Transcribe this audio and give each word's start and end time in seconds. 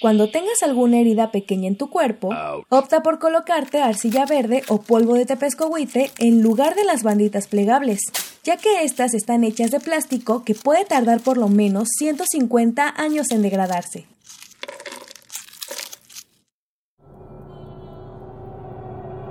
Cuando 0.00 0.28
tengas 0.28 0.62
alguna 0.62 0.98
herida 0.98 1.30
pequeña 1.30 1.68
en 1.68 1.76
tu 1.76 1.88
cuerpo, 1.88 2.30
opta 2.68 3.02
por 3.02 3.18
colocarte 3.18 3.80
arcilla 3.80 4.26
verde 4.26 4.62
o 4.68 4.80
polvo 4.80 5.14
de 5.14 5.24
tepescohuite 5.24 6.10
en 6.18 6.42
lugar 6.42 6.74
de 6.74 6.84
las 6.84 7.02
banditas 7.02 7.46
plegables, 7.46 8.00
ya 8.44 8.56
que 8.56 8.84
estas 8.84 9.14
están 9.14 9.42
hechas 9.42 9.70
de 9.70 9.80
plástico 9.80 10.44
que 10.44 10.54
puede 10.54 10.84
tardar 10.84 11.20
por 11.20 11.38
lo 11.38 11.48
menos 11.48 11.88
150 11.98 12.94
años 12.96 13.30
en 13.30 13.42
degradarse. 13.42 14.06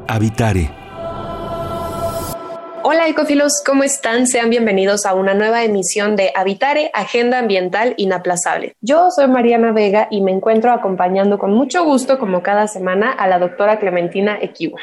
Habitare 0.07 0.84
Hola 2.87 3.07
ecofilos, 3.07 3.63
¿cómo 3.65 3.81
están? 3.81 4.27
Sean 4.27 4.51
bienvenidos 4.51 5.07
a 5.07 5.15
una 5.15 5.33
nueva 5.33 5.63
emisión 5.63 6.15
de 6.15 6.31
Habitare, 6.35 6.91
Agenda 6.93 7.39
Ambiental 7.39 7.95
Inaplazable. 7.97 8.75
Yo 8.79 9.09
soy 9.09 9.27
Mariana 9.27 9.71
Vega 9.71 10.07
y 10.11 10.21
me 10.21 10.31
encuentro 10.31 10.71
acompañando 10.71 11.39
con 11.39 11.51
mucho 11.51 11.83
gusto, 11.83 12.19
como 12.19 12.43
cada 12.43 12.67
semana, 12.67 13.11
a 13.11 13.25
la 13.25 13.39
doctora 13.39 13.79
Clementina 13.79 14.37
Equiwa. 14.39 14.79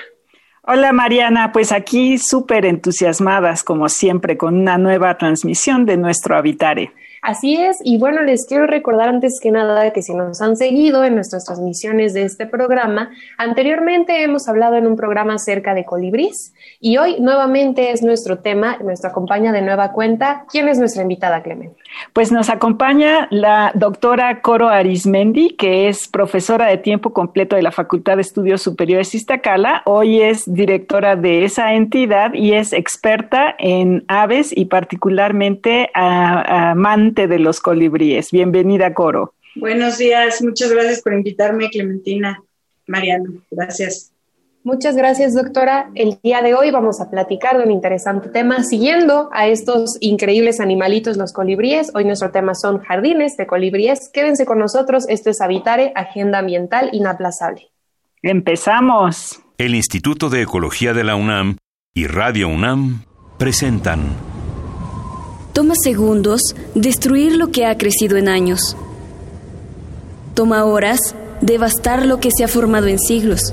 Hola 0.64 0.92
Mariana, 0.92 1.52
pues 1.52 1.70
aquí 1.70 2.18
súper 2.18 2.66
entusiasmadas, 2.66 3.62
como 3.62 3.88
siempre, 3.88 4.36
con 4.36 4.58
una 4.58 4.78
nueva 4.78 5.16
transmisión 5.16 5.86
de 5.86 5.96
nuestro 5.96 6.36
Habitare. 6.36 6.90
Así 7.22 7.54
es, 7.54 7.78
y 7.84 7.98
bueno, 7.98 8.22
les 8.22 8.46
quiero 8.46 8.66
recordar 8.66 9.08
antes 9.08 9.38
que 9.40 9.52
nada 9.52 9.92
que 9.92 10.02
si 10.02 10.12
nos 10.12 10.42
han 10.42 10.56
seguido 10.56 11.04
en 11.04 11.14
nuestras 11.14 11.44
transmisiones 11.44 12.14
de 12.14 12.24
este 12.24 12.46
programa, 12.46 13.10
anteriormente 13.38 14.24
hemos 14.24 14.48
hablado 14.48 14.74
en 14.74 14.88
un 14.88 14.96
programa 14.96 15.34
acerca 15.34 15.72
de 15.72 15.84
colibrís 15.84 16.52
y 16.80 16.96
hoy 16.96 17.20
nuevamente 17.20 17.92
es 17.92 18.02
nuestro 18.02 18.40
tema, 18.40 18.76
nuestra 18.78 19.10
acompaña 19.10 19.52
de 19.52 19.62
nueva 19.62 19.92
cuenta. 19.92 20.46
¿Quién 20.50 20.68
es 20.68 20.80
nuestra 20.80 21.02
invitada, 21.02 21.44
Clemente? 21.44 21.81
Pues 22.12 22.32
nos 22.32 22.48
acompaña 22.48 23.28
la 23.30 23.72
doctora 23.74 24.40
Coro 24.40 24.68
Arismendi, 24.68 25.50
que 25.50 25.88
es 25.88 26.08
profesora 26.08 26.66
de 26.66 26.78
tiempo 26.78 27.12
completo 27.12 27.56
de 27.56 27.62
la 27.62 27.72
Facultad 27.72 28.16
de 28.16 28.22
Estudios 28.22 28.62
Superiores 28.62 29.14
Iztacala. 29.14 29.82
Hoy 29.84 30.20
es 30.20 30.44
directora 30.46 31.16
de 31.16 31.44
esa 31.44 31.74
entidad 31.74 32.34
y 32.34 32.52
es 32.52 32.72
experta 32.72 33.54
en 33.58 34.04
aves 34.08 34.56
y 34.56 34.66
particularmente 34.66 35.90
amante 35.94 37.26
de 37.26 37.38
los 37.38 37.60
colibríes. 37.60 38.30
Bienvenida, 38.30 38.94
Coro. 38.94 39.34
Buenos 39.54 39.98
días, 39.98 40.42
muchas 40.42 40.70
gracias 40.72 41.02
por 41.02 41.12
invitarme, 41.12 41.68
Clementina. 41.68 42.42
Mariano, 42.86 43.34
gracias. 43.50 44.11
Muchas 44.64 44.94
gracias, 44.94 45.34
doctora. 45.34 45.90
El 45.96 46.20
día 46.22 46.40
de 46.40 46.54
hoy 46.54 46.70
vamos 46.70 47.00
a 47.00 47.10
platicar 47.10 47.58
de 47.58 47.64
un 47.64 47.72
interesante 47.72 48.28
tema 48.28 48.62
siguiendo 48.62 49.28
a 49.32 49.48
estos 49.48 49.96
increíbles 49.98 50.60
animalitos, 50.60 51.16
los 51.16 51.32
colibríes. 51.32 51.90
Hoy 51.94 52.04
nuestro 52.04 52.30
tema 52.30 52.54
son 52.54 52.78
jardines 52.78 53.36
de 53.36 53.48
colibríes. 53.48 54.08
Quédense 54.12 54.46
con 54.46 54.60
nosotros. 54.60 55.04
Esto 55.08 55.30
es 55.30 55.40
Habitare, 55.40 55.92
Agenda 55.96 56.38
Ambiental 56.38 56.90
Inaplazable. 56.92 57.72
Empezamos. 58.22 59.40
El 59.58 59.74
Instituto 59.74 60.30
de 60.30 60.42
Ecología 60.42 60.94
de 60.94 61.02
la 61.02 61.16
UNAM 61.16 61.56
y 61.92 62.06
Radio 62.06 62.46
UNAM 62.46 63.04
presentan 63.38 64.00
Toma 65.52 65.74
segundos 65.82 66.40
destruir 66.76 67.36
lo 67.36 67.48
que 67.48 67.66
ha 67.66 67.76
crecido 67.76 68.16
en 68.16 68.28
años. 68.28 68.76
Toma 70.34 70.64
horas 70.64 71.16
devastar 71.40 72.06
lo 72.06 72.20
que 72.20 72.30
se 72.34 72.44
ha 72.44 72.48
formado 72.48 72.86
en 72.86 73.00
siglos. 73.00 73.52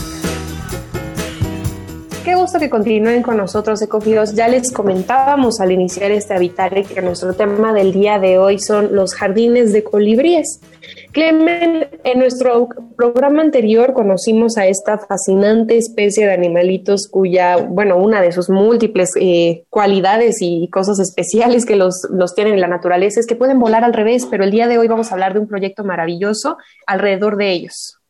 Qué 2.23 2.35
gusto 2.35 2.59
que 2.59 2.69
continúen 2.69 3.23
con 3.23 3.37
nosotros, 3.37 3.81
Ecofilos. 3.81 4.35
Ya 4.35 4.47
les 4.47 4.71
comentábamos 4.71 5.59
al 5.59 5.71
iniciar 5.71 6.11
este 6.11 6.35
Habitare 6.35 6.83
que 6.83 7.01
nuestro 7.01 7.33
tema 7.33 7.73
del 7.73 7.91
día 7.93 8.19
de 8.19 8.37
hoy 8.37 8.59
son 8.59 8.95
los 8.95 9.15
jardines 9.15 9.73
de 9.73 9.83
colibríes. 9.83 10.61
Clemen, 11.13 11.87
en 12.03 12.19
nuestro 12.19 12.69
programa 12.95 13.41
anterior 13.41 13.93
conocimos 13.93 14.57
a 14.59 14.67
esta 14.67 14.99
fascinante 14.99 15.77
especie 15.77 16.27
de 16.27 16.33
animalitos 16.33 17.07
cuya, 17.09 17.57
bueno, 17.57 17.97
una 17.97 18.21
de 18.21 18.31
sus 18.31 18.51
múltiples 18.51 19.09
eh, 19.19 19.63
cualidades 19.71 20.37
y 20.41 20.69
cosas 20.69 20.99
especiales 20.99 21.65
que 21.65 21.75
los, 21.75 22.07
los 22.11 22.35
tienen 22.35 22.53
en 22.53 22.61
la 22.61 22.67
naturaleza 22.67 23.19
es 23.19 23.25
que 23.25 23.35
pueden 23.35 23.59
volar 23.59 23.83
al 23.83 23.93
revés, 23.93 24.27
pero 24.29 24.43
el 24.43 24.51
día 24.51 24.67
de 24.67 24.77
hoy 24.77 24.87
vamos 24.87 25.09
a 25.09 25.15
hablar 25.15 25.33
de 25.33 25.39
un 25.39 25.47
proyecto 25.47 25.83
maravilloso 25.83 26.57
alrededor 26.85 27.35
de 27.37 27.49
ellos. 27.49 28.00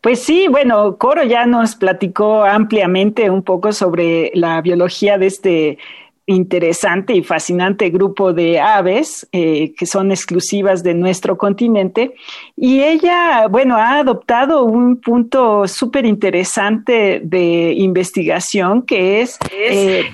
Pues 0.00 0.22
sí, 0.22 0.48
bueno, 0.48 0.96
Coro 0.98 1.22
ya 1.24 1.46
nos 1.46 1.74
platicó 1.76 2.44
ampliamente 2.44 3.30
un 3.30 3.42
poco 3.42 3.72
sobre 3.72 4.30
la 4.34 4.60
biología 4.60 5.18
de 5.18 5.26
este 5.26 5.78
interesante 6.26 7.14
y 7.14 7.22
fascinante 7.22 7.90
grupo 7.90 8.32
de 8.32 8.58
aves 8.58 9.28
eh, 9.32 9.74
que 9.76 9.86
son 9.86 10.10
exclusivas 10.10 10.82
de 10.82 10.94
nuestro 10.94 11.36
continente. 11.36 12.14
Y 12.56 12.82
ella, 12.82 13.46
bueno, 13.48 13.76
ha 13.76 13.98
adoptado 13.98 14.64
un 14.64 15.00
punto 15.00 15.68
súper 15.68 16.06
interesante 16.06 17.20
de 17.22 17.72
investigación 17.72 18.82
que 18.82 19.20
es, 19.20 19.38
eh, 19.50 20.04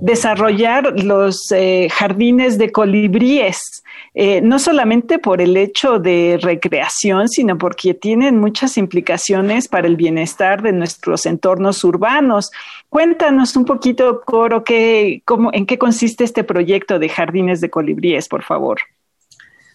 desarrollar 0.00 1.00
los 1.02 1.50
eh, 1.52 1.88
jardines 1.90 2.58
de 2.58 2.72
colibríes. 2.72 3.82
Eh, 4.14 4.42
no 4.42 4.58
solamente 4.58 5.18
por 5.18 5.40
el 5.40 5.56
hecho 5.56 5.98
de 5.98 6.38
recreación, 6.40 7.28
sino 7.28 7.56
porque 7.56 7.94
tienen 7.94 8.38
muchas 8.38 8.76
implicaciones 8.76 9.68
para 9.68 9.86
el 9.86 9.96
bienestar 9.96 10.60
de 10.62 10.72
nuestros 10.72 11.24
entornos 11.24 11.82
urbanos. 11.82 12.50
Cuéntanos 12.90 13.56
un 13.56 13.64
poquito, 13.64 14.20
Coro, 14.20 14.64
qué, 14.64 15.22
cómo, 15.24 15.50
en 15.52 15.64
qué 15.64 15.78
consiste 15.78 16.24
este 16.24 16.44
proyecto 16.44 16.98
de 16.98 17.08
jardines 17.08 17.62
de 17.62 17.70
colibríes, 17.70 18.28
por 18.28 18.42
favor. 18.42 18.80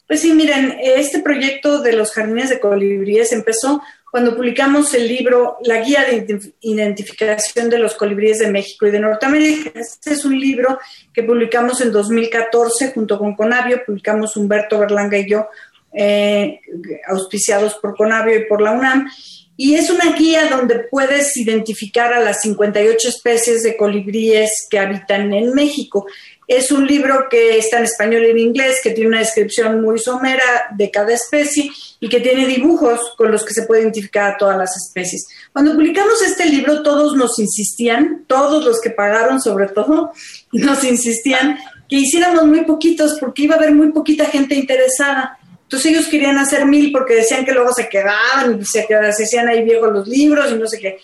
Pues 0.07 0.21
sí, 0.21 0.33
miren, 0.33 0.77
este 0.81 1.19
proyecto 1.19 1.81
de 1.81 1.91
los 1.91 2.11
jardines 2.13 2.49
de 2.49 2.61
colibríes 2.61 3.33
empezó 3.33 3.81
cuando 4.09 4.35
publicamos 4.35 4.93
el 4.93 5.05
libro 5.05 5.57
La 5.63 5.81
Guía 5.81 6.05
de 6.05 6.53
Identificación 6.61 7.69
de 7.69 7.77
los 7.77 7.95
Colibríes 7.95 8.39
de 8.39 8.49
México 8.49 8.87
y 8.87 8.91
de 8.91 9.01
Norteamérica. 9.01 9.77
Este 9.77 10.13
es 10.13 10.23
un 10.23 10.39
libro 10.39 10.79
que 11.13 11.23
publicamos 11.23 11.81
en 11.81 11.91
2014 11.91 12.93
junto 12.93 13.19
con 13.19 13.35
Conavio, 13.35 13.83
publicamos 13.85 14.37
Humberto 14.37 14.79
Berlanga 14.79 15.17
y 15.17 15.29
yo, 15.29 15.49
eh, 15.93 16.61
auspiciados 17.07 17.75
por 17.75 17.97
Conavio 17.97 18.37
y 18.37 18.45
por 18.45 18.61
la 18.61 18.71
UNAM. 18.71 19.09
Y 19.57 19.75
es 19.75 19.89
una 19.89 20.15
guía 20.15 20.47
donde 20.49 20.79
puedes 20.89 21.35
identificar 21.35 22.13
a 22.13 22.21
las 22.21 22.41
58 22.41 23.09
especies 23.09 23.63
de 23.63 23.75
colibríes 23.75 24.67
que 24.69 24.79
habitan 24.79 25.33
en 25.33 25.53
México. 25.53 26.05
Es 26.47 26.71
un 26.71 26.87
libro 26.87 27.27
que 27.29 27.57
está 27.57 27.79
en 27.79 27.83
español 27.83 28.25
y 28.25 28.29
en 28.31 28.39
inglés, 28.39 28.79
que 28.81 28.91
tiene 28.91 29.09
una 29.09 29.19
descripción 29.19 29.81
muy 29.81 29.99
somera 29.99 30.67
de 30.75 30.89
cada 30.89 31.13
especie 31.13 31.69
y 31.99 32.07
que 32.07 32.21
tiene 32.21 32.47
dibujos 32.47 32.99
con 33.17 33.31
los 33.31 33.43
que 33.43 33.53
se 33.53 33.63
puede 33.63 33.81
identificar 33.81 34.31
a 34.31 34.37
todas 34.37 34.57
las 34.57 34.75
especies. 34.77 35.27
Cuando 35.51 35.73
publicamos 35.73 36.21
este 36.21 36.45
libro, 36.45 36.83
todos 36.83 37.17
nos 37.17 37.37
insistían, 37.37 38.23
todos 38.27 38.63
los 38.63 38.79
que 38.79 38.91
pagaron 38.91 39.41
sobre 39.41 39.67
todo, 39.67 40.13
nos 40.53 40.83
insistían 40.85 41.59
que 41.89 41.97
hiciéramos 41.97 42.45
muy 42.45 42.63
poquitos 42.63 43.17
porque 43.19 43.43
iba 43.43 43.55
a 43.55 43.57
haber 43.57 43.73
muy 43.73 43.91
poquita 43.91 44.25
gente 44.25 44.55
interesada. 44.55 45.37
Entonces 45.63 45.91
ellos 45.91 46.07
querían 46.07 46.37
hacer 46.37 46.65
mil 46.65 46.93
porque 46.93 47.15
decían 47.15 47.43
que 47.43 47.51
luego 47.51 47.73
se 47.73 47.89
quedaban 47.89 48.61
y 48.61 48.65
se, 48.65 48.87
se 48.87 49.23
hacían 49.23 49.49
ahí 49.49 49.63
viejos 49.63 49.91
los 49.91 50.07
libros 50.07 50.49
y 50.49 50.55
no 50.55 50.65
sé 50.65 50.79
qué. 50.79 50.99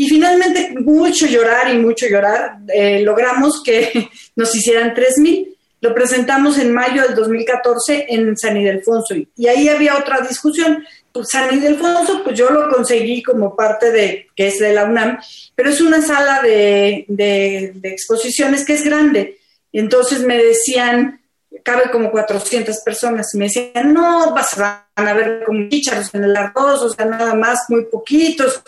Y 0.00 0.08
finalmente, 0.08 0.74
mucho 0.78 1.26
llorar 1.26 1.74
y 1.74 1.78
mucho 1.78 2.06
llorar, 2.06 2.58
eh, 2.68 3.00
logramos 3.02 3.60
que 3.64 4.08
nos 4.36 4.54
hicieran 4.54 4.94
3.000. 4.94 5.56
Lo 5.80 5.92
presentamos 5.92 6.56
en 6.58 6.72
mayo 6.72 7.02
del 7.02 7.16
2014 7.16 8.06
en 8.08 8.36
San 8.36 8.56
Ildefonso. 8.56 9.16
Y 9.36 9.48
ahí 9.48 9.68
había 9.68 9.98
otra 9.98 10.20
discusión. 10.20 10.84
Pues 11.10 11.26
San 11.32 11.52
Ildefonso, 11.52 12.22
pues 12.22 12.38
yo 12.38 12.48
lo 12.48 12.68
conseguí 12.68 13.24
como 13.24 13.56
parte 13.56 13.90
de, 13.90 14.28
que 14.36 14.46
es 14.46 14.60
de 14.60 14.72
la 14.72 14.84
UNAM, 14.84 15.18
pero 15.56 15.70
es 15.70 15.80
una 15.80 16.00
sala 16.00 16.42
de, 16.42 17.04
de, 17.08 17.74
exposiciones 17.82 18.64
que 18.64 18.74
es 18.74 18.84
grande. 18.84 19.38
Entonces 19.72 20.20
me 20.20 20.40
decían, 20.40 21.20
cabe 21.64 21.90
como 21.90 22.12
400 22.12 22.78
personas, 22.84 23.34
y 23.34 23.38
me 23.38 23.46
decían, 23.46 23.92
no, 23.92 24.32
vas 24.32 24.56
van 24.56 24.78
a 24.94 25.12
ver 25.12 25.42
como 25.44 25.68
chícharos 25.68 26.14
en 26.14 26.22
el 26.22 26.36
arroz, 26.36 26.82
o 26.82 26.90
sea, 26.90 27.04
nada 27.04 27.34
más, 27.34 27.64
muy 27.68 27.84
poquitos, 27.86 28.62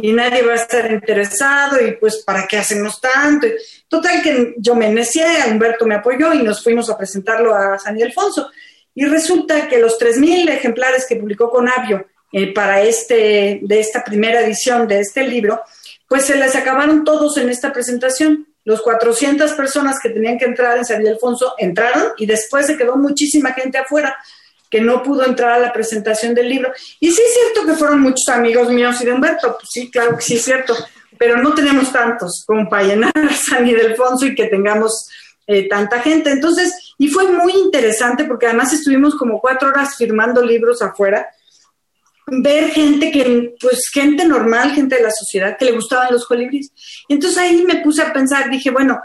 y 0.00 0.12
nadie 0.12 0.42
va 0.42 0.52
a 0.52 0.56
estar 0.56 0.90
interesado 0.92 1.84
y 1.84 1.92
pues 1.96 2.22
para 2.24 2.46
qué 2.46 2.56
hacemos 2.56 3.00
tanto. 3.00 3.48
Total 3.88 4.22
que 4.22 4.54
yo 4.56 4.76
me 4.76 4.88
necié, 4.90 5.26
Humberto 5.50 5.86
me 5.86 5.96
apoyó 5.96 6.32
y 6.32 6.42
nos 6.44 6.62
fuimos 6.62 6.88
a 6.88 6.96
presentarlo 6.96 7.52
a 7.52 7.78
San 7.80 7.98
Ildefonso. 7.98 8.48
Y 8.94 9.06
resulta 9.06 9.66
que 9.68 9.78
los 9.78 9.98
3.000 9.98 10.50
ejemplares 10.50 11.04
que 11.04 11.16
publicó 11.16 11.50
Conavio 11.50 12.06
eh, 12.30 12.54
para 12.54 12.80
este, 12.82 13.58
de 13.60 13.80
esta 13.80 14.04
primera 14.04 14.40
edición 14.40 14.86
de 14.86 15.00
este 15.00 15.26
libro, 15.26 15.62
pues 16.06 16.26
se 16.26 16.36
les 16.36 16.54
acabaron 16.54 17.02
todos 17.02 17.36
en 17.36 17.48
esta 17.48 17.72
presentación. 17.72 18.46
Los 18.62 18.82
400 18.82 19.52
personas 19.54 19.98
que 20.00 20.10
tenían 20.10 20.38
que 20.38 20.44
entrar 20.44 20.78
en 20.78 20.84
San 20.84 21.02
Ildefonso 21.02 21.54
entraron 21.58 22.12
y 22.18 22.26
después 22.26 22.66
se 22.66 22.76
quedó 22.76 22.96
muchísima 22.96 23.52
gente 23.52 23.78
afuera 23.78 24.16
que 24.70 24.80
no 24.80 25.02
pudo 25.02 25.24
entrar 25.24 25.52
a 25.52 25.58
la 25.58 25.72
presentación 25.72 26.34
del 26.34 26.48
libro. 26.48 26.72
Y 27.00 27.10
sí 27.10 27.20
es 27.20 27.34
cierto 27.34 27.66
que 27.66 27.78
fueron 27.78 28.00
muchos 28.00 28.28
amigos 28.28 28.70
míos 28.70 29.00
y 29.00 29.04
de 29.04 29.12
Humberto, 29.12 29.56
pues 29.58 29.68
sí, 29.70 29.90
claro 29.90 30.16
que 30.16 30.22
sí 30.22 30.34
es 30.36 30.44
cierto, 30.44 30.76
pero 31.18 31.36
no 31.36 31.54
tenemos 31.54 31.92
tantos 31.92 32.44
como 32.46 32.68
para 32.68 32.84
llenar 32.84 33.12
San 33.34 33.66
Ildefonso 33.66 34.26
y 34.26 34.34
que 34.34 34.46
tengamos 34.46 35.08
eh, 35.46 35.68
tanta 35.68 36.00
gente. 36.00 36.30
Entonces, 36.30 36.94
y 36.98 37.08
fue 37.08 37.30
muy 37.30 37.52
interesante 37.52 38.24
porque 38.24 38.46
además 38.46 38.72
estuvimos 38.72 39.14
como 39.14 39.40
cuatro 39.40 39.68
horas 39.68 39.96
firmando 39.96 40.44
libros 40.44 40.82
afuera, 40.82 41.28
ver 42.26 42.70
gente 42.70 43.10
que, 43.10 43.54
pues 43.60 43.88
gente 43.92 44.26
normal, 44.26 44.72
gente 44.72 44.96
de 44.96 45.02
la 45.02 45.10
sociedad 45.10 45.56
que 45.56 45.64
le 45.64 45.72
gustaban 45.72 46.12
los 46.12 46.26
colibríes. 46.26 46.70
Entonces 47.08 47.38
ahí 47.38 47.64
me 47.64 47.76
puse 47.76 48.02
a 48.02 48.12
pensar, 48.12 48.50
dije, 48.50 48.70
bueno, 48.70 49.00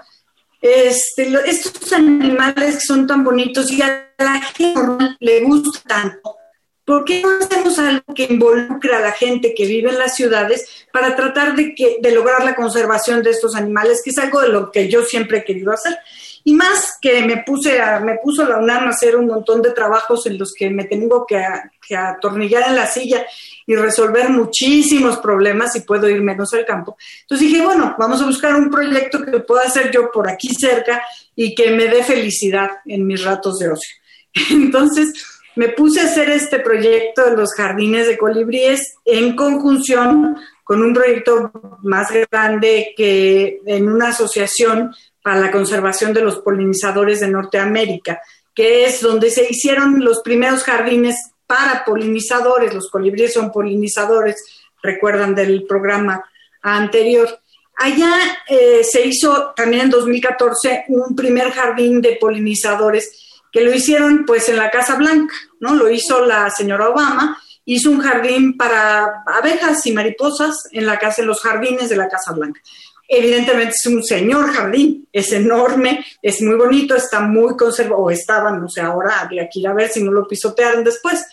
este, 0.63 1.29
estos 1.45 1.91
animales 1.91 2.85
son 2.85 3.05
tan 3.05 3.21
bonitos 3.21 3.69
y 3.69 3.81
a 3.81 4.09
la 4.17 4.39
gente 4.39 5.17
le 5.19 5.41
gusta 5.41 5.81
tanto, 5.85 6.37
¿por 6.85 7.03
qué 7.03 7.21
no 7.21 7.31
hacemos 7.41 7.77
algo 7.79 8.13
que 8.15 8.27
involucre 8.29 8.95
a 8.95 9.01
la 9.01 9.11
gente 9.11 9.53
que 9.53 9.65
vive 9.65 9.89
en 9.89 9.99
las 9.99 10.15
ciudades 10.15 10.85
para 10.93 11.17
tratar 11.17 11.57
de, 11.57 11.75
que, 11.75 11.97
de 12.01 12.11
lograr 12.11 12.45
la 12.45 12.55
conservación 12.55 13.21
de 13.21 13.31
estos 13.31 13.55
animales, 13.55 14.01
que 14.01 14.11
es 14.11 14.17
algo 14.17 14.39
de 14.39 14.47
lo 14.47 14.71
que 14.71 14.87
yo 14.87 15.03
siempre 15.03 15.39
he 15.39 15.43
querido 15.43 15.73
hacer? 15.73 15.97
Y 16.45 16.53
más 16.53 16.97
que 17.01 17.25
me 17.25 17.43
puse 17.43 17.81
a, 17.81 17.99
me 17.99 18.19
puso 18.23 18.45
la 18.47 18.57
UNAM 18.57 18.87
a 18.87 18.91
hacer 18.91 19.17
un 19.17 19.27
montón 19.27 19.61
de 19.61 19.71
trabajos 19.71 20.25
en 20.27 20.37
los 20.37 20.53
que 20.53 20.69
me 20.69 20.85
tengo 20.85 21.25
que, 21.25 21.43
que 21.85 21.97
atornillar 21.97 22.69
en 22.69 22.75
la 22.75 22.87
silla 22.87 23.25
y 23.65 23.75
resolver 23.75 24.29
muchísimos 24.29 25.17
problemas 25.17 25.75
y 25.75 25.81
puedo 25.81 26.09
ir 26.09 26.21
menos 26.21 26.53
al 26.53 26.65
campo. 26.65 26.97
Entonces 27.21 27.47
dije, 27.47 27.63
bueno, 27.63 27.95
vamos 27.97 28.21
a 28.21 28.25
buscar 28.25 28.55
un 28.55 28.69
proyecto 28.69 29.23
que 29.23 29.39
pueda 29.39 29.63
hacer 29.63 29.91
yo 29.91 30.11
por 30.11 30.29
aquí 30.29 30.49
cerca 30.53 31.01
y 31.35 31.55
que 31.55 31.71
me 31.71 31.87
dé 31.87 32.03
felicidad 32.03 32.69
en 32.85 33.05
mis 33.05 33.23
ratos 33.23 33.59
de 33.59 33.71
ocio. 33.71 33.95
Entonces 34.51 35.13
me 35.55 35.69
puse 35.69 36.01
a 36.01 36.05
hacer 36.05 36.29
este 36.29 36.59
proyecto 36.59 37.29
de 37.29 37.37
los 37.37 37.53
jardines 37.53 38.07
de 38.07 38.17
colibríes 38.17 38.95
en 39.05 39.35
conjunción 39.35 40.37
con 40.63 40.81
un 40.81 40.93
proyecto 40.93 41.51
más 41.83 42.07
grande 42.31 42.93
que 42.95 43.61
en 43.65 43.89
una 43.89 44.09
asociación 44.09 44.95
para 45.21 45.39
la 45.39 45.51
conservación 45.51 46.13
de 46.13 46.21
los 46.21 46.39
polinizadores 46.39 47.19
de 47.19 47.27
Norteamérica, 47.27 48.19
que 48.53 48.85
es 48.85 49.01
donde 49.01 49.29
se 49.29 49.47
hicieron 49.49 50.03
los 50.03 50.21
primeros 50.21 50.63
jardines 50.63 51.15
para 51.45 51.83
polinizadores. 51.85 52.73
Los 52.73 52.89
colibríes 52.89 53.33
son 53.33 53.51
polinizadores, 53.51 54.43
recuerdan 54.81 55.35
del 55.35 55.65
programa 55.65 56.23
anterior. 56.61 57.39
Allá 57.77 58.13
eh, 58.47 58.83
se 58.83 59.05
hizo 59.05 59.53
también 59.55 59.83
en 59.83 59.89
2014 59.89 60.85
un 60.89 61.15
primer 61.15 61.51
jardín 61.51 62.01
de 62.01 62.17
polinizadores 62.19 63.41
que 63.51 63.61
lo 63.61 63.73
hicieron 63.73 64.25
pues 64.25 64.49
en 64.49 64.57
la 64.57 64.71
Casa 64.71 64.95
Blanca, 64.95 65.33
¿no? 65.59 65.75
Lo 65.75 65.89
hizo 65.89 66.25
la 66.25 66.49
señora 66.49 66.89
Obama, 66.89 67.41
hizo 67.65 67.89
un 67.89 67.99
jardín 67.99 68.57
para 68.57 69.23
abejas 69.25 69.85
y 69.85 69.91
mariposas 69.91 70.67
en 70.71 70.85
la 70.85 70.97
casa, 70.97 71.21
en 71.21 71.27
los 71.27 71.41
jardines 71.41 71.89
de 71.89 71.95
la 71.95 72.09
Casa 72.09 72.33
Blanca. 72.33 72.59
Evidentemente 73.07 73.75
es 73.75 73.85
un 73.85 74.03
señor 74.03 74.51
jardín, 74.51 75.07
es 75.11 75.31
enorme, 75.31 76.05
es 76.21 76.41
muy 76.41 76.55
bonito, 76.55 76.95
está 76.95 77.19
muy 77.19 77.55
conservado, 77.55 78.03
o 78.03 78.09
estaba, 78.09 78.51
no 78.51 78.69
sé, 78.69 78.81
ahora 78.81 79.19
habría 79.19 79.47
que 79.49 79.59
ir 79.59 79.67
a 79.67 79.73
ver 79.73 79.89
si 79.89 80.01
no 80.01 80.11
lo 80.11 80.27
pisotearon 80.27 80.83
después. 80.83 81.25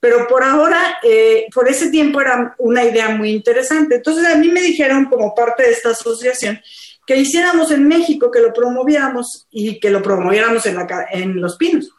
Pero 0.00 0.26
por 0.28 0.44
ahora, 0.44 0.98
eh, 1.02 1.46
por 1.52 1.68
ese 1.68 1.90
tiempo 1.90 2.20
era 2.20 2.54
una 2.58 2.84
idea 2.84 3.08
muy 3.10 3.30
interesante. 3.30 3.96
Entonces 3.96 4.26
a 4.26 4.36
mí 4.36 4.48
me 4.48 4.62
dijeron 4.62 5.06
como 5.06 5.34
parte 5.34 5.64
de 5.64 5.70
esta 5.70 5.90
asociación 5.90 6.60
que 7.06 7.16
hiciéramos 7.16 7.70
en 7.72 7.88
México, 7.88 8.30
que 8.30 8.40
lo 8.40 8.52
promoviéramos 8.52 9.46
y 9.50 9.80
que 9.80 9.90
lo 9.90 10.02
promoviéramos 10.02 10.66
en, 10.66 10.76
la, 10.76 11.08
en 11.10 11.40
Los 11.40 11.56
Pinos. 11.56 11.90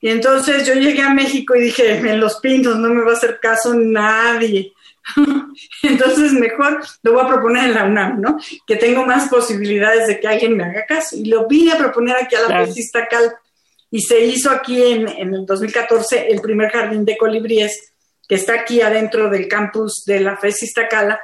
Y 0.00 0.08
entonces 0.08 0.66
yo 0.66 0.74
llegué 0.74 1.02
a 1.02 1.14
México 1.14 1.54
y 1.54 1.60
dije, 1.62 1.98
en 1.98 2.20
Los 2.20 2.40
Pinos 2.40 2.76
no 2.76 2.88
me 2.88 3.02
va 3.02 3.12
a 3.12 3.14
hacer 3.14 3.38
caso 3.40 3.74
nadie. 3.74 4.72
Entonces, 5.82 6.32
mejor 6.32 6.80
lo 7.02 7.12
voy 7.12 7.24
a 7.24 7.28
proponer 7.28 7.64
en 7.64 7.74
la 7.74 7.84
UNAM, 7.84 8.20
¿no? 8.20 8.38
Que 8.66 8.76
tengo 8.76 9.04
más 9.04 9.28
posibilidades 9.28 10.06
de 10.06 10.20
que 10.20 10.28
alguien 10.28 10.56
me 10.56 10.64
haga 10.64 10.86
caso. 10.86 11.16
Y 11.16 11.26
lo 11.26 11.46
vine 11.46 11.72
a 11.72 11.78
proponer 11.78 12.16
aquí 12.16 12.34
a 12.36 12.42
la 12.42 12.46
claro. 12.46 12.72
Cal 13.10 13.36
y 13.90 14.00
se 14.02 14.20
hizo 14.20 14.50
aquí 14.50 14.80
en, 14.82 15.08
en, 15.08 15.34
el 15.34 15.46
2014 15.46 16.28
el 16.30 16.40
primer 16.40 16.70
jardín 16.70 17.04
de 17.04 17.16
colibríes 17.16 17.92
que 18.28 18.36
está 18.36 18.54
aquí 18.54 18.80
adentro 18.80 19.28
del 19.28 19.48
campus 19.48 20.04
de 20.06 20.20
la 20.20 20.36
FES 20.36 20.72
Cala. 20.88 21.20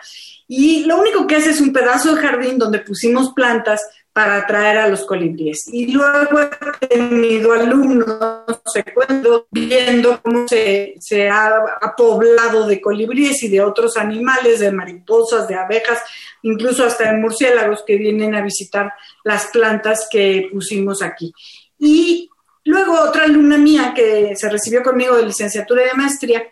Y 0.48 0.84
lo 0.84 0.98
único 0.98 1.26
que 1.26 1.36
hace 1.36 1.50
es 1.50 1.60
un 1.60 1.72
pedazo 1.72 2.14
de 2.14 2.20
jardín 2.20 2.58
donde 2.58 2.80
pusimos 2.80 3.32
plantas 3.32 3.80
para 4.16 4.36
atraer 4.36 4.78
a 4.78 4.88
los 4.88 5.04
colibríes. 5.04 5.68
Y 5.70 5.92
luego 5.92 6.40
he 6.40 6.86
tenido 6.86 7.52
alumnos, 7.52 8.46
cuento, 8.94 9.46
viendo 9.50 10.22
cómo 10.22 10.48
se, 10.48 10.94
se 11.00 11.28
ha, 11.28 11.48
ha, 11.82 11.94
poblado 11.94 12.66
de 12.66 12.80
colibríes 12.80 13.42
y 13.42 13.48
de 13.48 13.60
otros 13.60 13.98
animales, 13.98 14.60
de 14.60 14.72
mariposas, 14.72 15.46
de 15.46 15.56
abejas, 15.56 16.00
incluso 16.40 16.86
hasta 16.86 17.12
de 17.12 17.18
murciélagos 17.18 17.84
que 17.86 17.98
vienen 17.98 18.34
a 18.34 18.40
visitar 18.40 18.90
las 19.22 19.48
plantas 19.48 20.08
que 20.10 20.48
pusimos 20.50 21.02
aquí. 21.02 21.30
Y 21.78 22.30
luego 22.64 22.98
otra 22.98 23.24
alumna 23.24 23.58
mía 23.58 23.92
que 23.94 24.32
se 24.34 24.48
recibió 24.48 24.82
conmigo 24.82 25.14
de 25.14 25.26
licenciatura 25.26 25.82
y 25.82 25.88
de 25.88 25.94
maestría, 25.94 26.42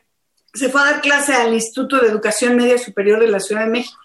se 0.52 0.68
fue 0.68 0.82
a 0.82 0.84
dar 0.84 1.00
clase 1.00 1.32
al 1.32 1.54
Instituto 1.54 1.98
de 1.98 2.08
Educación 2.08 2.56
Media 2.56 2.76
Superior 2.76 3.20
de 3.20 3.28
la 3.28 3.40
Ciudad 3.40 3.64
de 3.64 3.70
México 3.70 4.03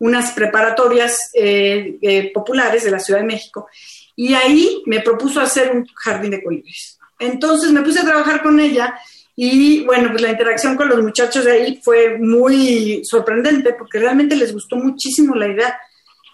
unas 0.00 0.32
preparatorias 0.32 1.30
eh, 1.34 1.98
eh, 2.02 2.32
populares 2.32 2.84
de 2.84 2.90
la 2.90 2.98
Ciudad 2.98 3.20
de 3.20 3.26
México. 3.26 3.68
Y 4.16 4.34
ahí 4.34 4.82
me 4.86 5.00
propuso 5.00 5.40
hacer 5.40 5.70
un 5.70 5.86
jardín 5.94 6.32
de 6.32 6.42
colibríes. 6.42 6.98
Entonces 7.18 7.70
me 7.70 7.82
puse 7.82 8.00
a 8.00 8.04
trabajar 8.04 8.42
con 8.42 8.58
ella 8.58 8.98
y 9.36 9.84
bueno, 9.84 10.10
pues 10.10 10.22
la 10.22 10.30
interacción 10.30 10.76
con 10.76 10.88
los 10.88 11.02
muchachos 11.02 11.44
de 11.44 11.52
ahí 11.52 11.80
fue 11.82 12.18
muy 12.18 13.02
sorprendente 13.04 13.74
porque 13.74 13.98
realmente 13.98 14.36
les 14.36 14.52
gustó 14.52 14.76
muchísimo 14.76 15.34
la 15.34 15.48
idea. 15.48 15.78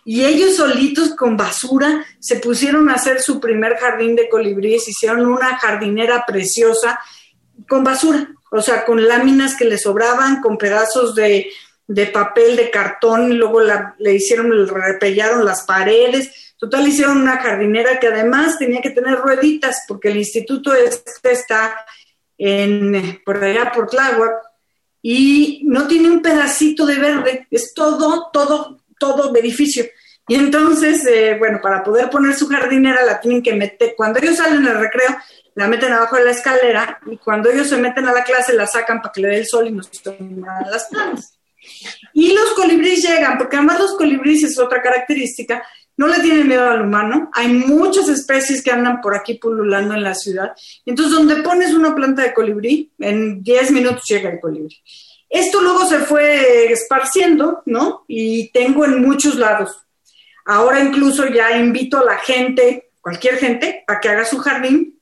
Y 0.05 0.25
ellos 0.25 0.57
solitos 0.57 1.15
con 1.15 1.37
basura 1.37 2.05
se 2.21 2.37
pusieron 2.37 2.89
a 2.89 2.95
hacer 2.95 3.21
su 3.21 3.41
primer 3.41 3.77
jardín 3.77 4.15
de 4.15 4.29
colibríes, 4.29 4.88
hicieron 4.88 5.26
una 5.26 5.59
jardinera 5.59 6.25
preciosa 6.25 7.00
con 7.69 7.83
basura, 7.83 8.29
o 8.50 8.62
sea, 8.62 8.85
con 8.85 9.07
láminas 9.07 9.57
que 9.57 9.64
les 9.64 9.83
sobraban, 9.83 10.40
con 10.40 10.57
pedazos 10.57 11.17
de 11.17 11.50
de 11.87 12.07
papel, 12.07 12.57
de 12.57 12.71
cartón, 12.71 13.31
y 13.31 13.35
luego 13.35 13.61
le 13.99 14.14
hicieron, 14.14 14.50
le 14.50 14.71
repellaron 14.71 15.45
las 15.45 15.62
paredes. 15.64 16.55
Total, 16.59 16.87
hicieron 16.87 17.19
una 17.19 17.38
jardinera 17.38 18.00
que 18.00 18.09
además 18.09 18.59
tenía 18.59 18.81
que 18.81 18.90
tener 18.90 19.16
rueditas, 19.16 19.85
porque 19.87 20.09
el 20.09 20.16
instituto 20.16 20.75
este 20.75 21.33
está 21.33 21.76
en, 22.38 23.21
por 23.25 23.43
allá, 23.43 23.71
por 23.73 23.88
Tláhuac, 23.88 24.33
y 25.02 25.62
no 25.64 25.87
tiene 25.87 26.11
un 26.11 26.23
pedacito 26.23 26.85
de 26.85 26.97
verde, 26.97 27.47
es 27.50 27.73
todo, 27.75 28.31
todo, 28.33 28.81
todo 28.99 29.35
edificio. 29.37 29.85
Y 30.26 30.35
entonces, 30.35 31.07
eh, 31.07 31.37
bueno, 31.38 31.61
para 31.62 31.85
poder 31.85 32.11
poner 32.11 32.35
su 32.35 32.49
jardinera 32.49 33.05
la 33.05 33.21
tienen 33.21 33.43
que 33.43 33.55
meter, 33.55 33.95
cuando 33.97 34.19
ellos 34.19 34.38
salen 34.38 34.66
al 34.66 34.81
recreo, 34.81 35.16
la 35.55 35.69
meten 35.69 35.93
abajo 35.93 36.16
de 36.16 36.25
la 36.25 36.33
escalera 36.33 36.99
y 37.07 37.16
cuando 37.16 37.50
ellos 37.50 37.69
se 37.69 37.78
meten 37.78 38.07
a 38.07 38.12
la 38.12 38.25
clase 38.25 38.52
la 38.52 38.66
sacan 38.66 39.00
para 39.00 39.12
que 39.12 39.21
le 39.23 39.28
dé 39.28 39.38
el 39.38 39.47
sol 39.47 39.66
y 39.69 39.73
nos 39.73 39.90
tomen 39.90 40.45
las 40.71 40.88
plantas. 40.88 41.36
Y 42.12 42.32
los 42.32 42.52
colibríes 42.54 43.02
llegan, 43.02 43.38
porque 43.38 43.56
además 43.56 43.80
los 43.80 43.96
colibríes 43.96 44.44
es 44.44 44.58
otra 44.58 44.82
característica, 44.82 45.62
no 45.96 46.08
le 46.08 46.20
tienen 46.20 46.46
miedo 46.46 46.68
al 46.68 46.82
humano. 46.82 47.30
Hay 47.32 47.49
muchas 47.49 48.08
especies 48.08 48.62
que 48.62 48.70
andan 48.70 49.00
por 49.00 49.16
aquí 49.16 49.35
pululando 49.35 49.94
en 49.94 50.02
la 50.02 50.14
ciudad. 50.14 50.52
Entonces, 50.85 51.14
donde 51.14 51.37
pones 51.37 51.73
una 51.73 51.94
planta 51.94 52.23
de 52.23 52.35
colibrí, 52.35 52.92
en 52.99 53.42
10 53.42 53.70
minutos 53.70 54.02
llega 54.08 54.30
el 54.30 54.40
colibrí. 54.40 54.76
Esto 55.28 55.61
luego 55.61 55.87
se 55.87 56.00
fue 56.00 56.70
esparciendo, 56.70 57.62
¿no? 57.66 58.04
Y 58.06 58.50
tengo 58.52 58.85
en 58.85 59.02
muchos 59.02 59.37
lados. 59.37 59.87
Ahora 60.44 60.80
incluso 60.80 61.26
ya 61.26 61.58
invito 61.58 61.99
a 61.99 62.04
la 62.04 62.18
gente, 62.18 62.90
cualquier 63.00 63.37
gente, 63.38 63.85
a 63.87 63.99
que 63.99 64.08
haga 64.08 64.25
su 64.25 64.38
jardín. 64.38 65.00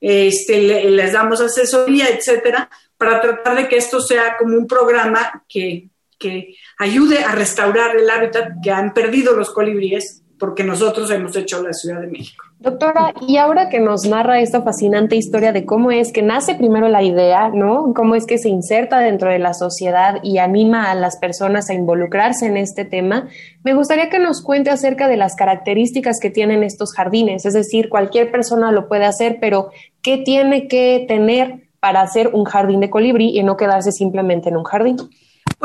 Este, 0.00 0.84
les 0.90 1.12
damos 1.12 1.40
asesoría, 1.40 2.08
etcétera, 2.08 2.70
para 2.96 3.20
tratar 3.20 3.56
de 3.56 3.68
que 3.68 3.76
esto 3.76 4.00
sea 4.00 4.36
como 4.38 4.56
un 4.56 4.66
programa 4.66 5.44
que 5.48 5.88
que 6.26 6.56
ayude 6.78 7.24
a 7.24 7.32
restaurar 7.32 7.96
el 7.96 8.08
hábitat 8.10 8.54
que 8.62 8.70
han 8.70 8.92
perdido 8.92 9.34
los 9.36 9.50
colibríes 9.50 10.22
porque 10.38 10.64
nosotros 10.64 11.10
hemos 11.10 11.34
hecho 11.36 11.62
la 11.62 11.72
Ciudad 11.72 12.00
de 12.00 12.08
México. 12.08 12.44
Doctora, 12.58 13.14
y 13.26 13.36
ahora 13.36 13.68
que 13.68 13.80
nos 13.80 14.06
narra 14.06 14.40
esta 14.40 14.62
fascinante 14.62 15.16
historia 15.16 15.52
de 15.52 15.64
cómo 15.64 15.90
es 15.90 16.12
que 16.12 16.22
nace 16.22 16.54
primero 16.54 16.88
la 16.88 17.02
idea, 17.02 17.48
¿no? 17.50 17.92
Cómo 17.94 18.14
es 18.14 18.26
que 18.26 18.38
se 18.38 18.48
inserta 18.48 18.98
dentro 19.00 19.30
de 19.30 19.38
la 19.38 19.54
sociedad 19.54 20.20
y 20.22 20.38
anima 20.38 20.90
a 20.90 20.94
las 20.94 21.18
personas 21.18 21.70
a 21.70 21.74
involucrarse 21.74 22.46
en 22.46 22.56
este 22.56 22.84
tema, 22.84 23.28
me 23.62 23.74
gustaría 23.74 24.10
que 24.10 24.18
nos 24.18 24.42
cuente 24.42 24.70
acerca 24.70 25.08
de 25.08 25.16
las 25.16 25.36
características 25.36 26.18
que 26.20 26.30
tienen 26.30 26.62
estos 26.62 26.92
jardines. 26.92 27.44
Es 27.44 27.54
decir, 27.54 27.88
cualquier 27.88 28.30
persona 28.30 28.72
lo 28.72 28.88
puede 28.88 29.04
hacer, 29.04 29.38
pero 29.40 29.70
¿qué 30.02 30.18
tiene 30.18 30.66
que 30.68 31.04
tener 31.08 31.68
para 31.80 32.00
hacer 32.00 32.30
un 32.32 32.44
jardín 32.44 32.80
de 32.80 32.90
colibrí 32.90 33.38
y 33.38 33.42
no 33.42 33.56
quedarse 33.56 33.92
simplemente 33.92 34.48
en 34.48 34.56
un 34.56 34.64
jardín? 34.64 34.96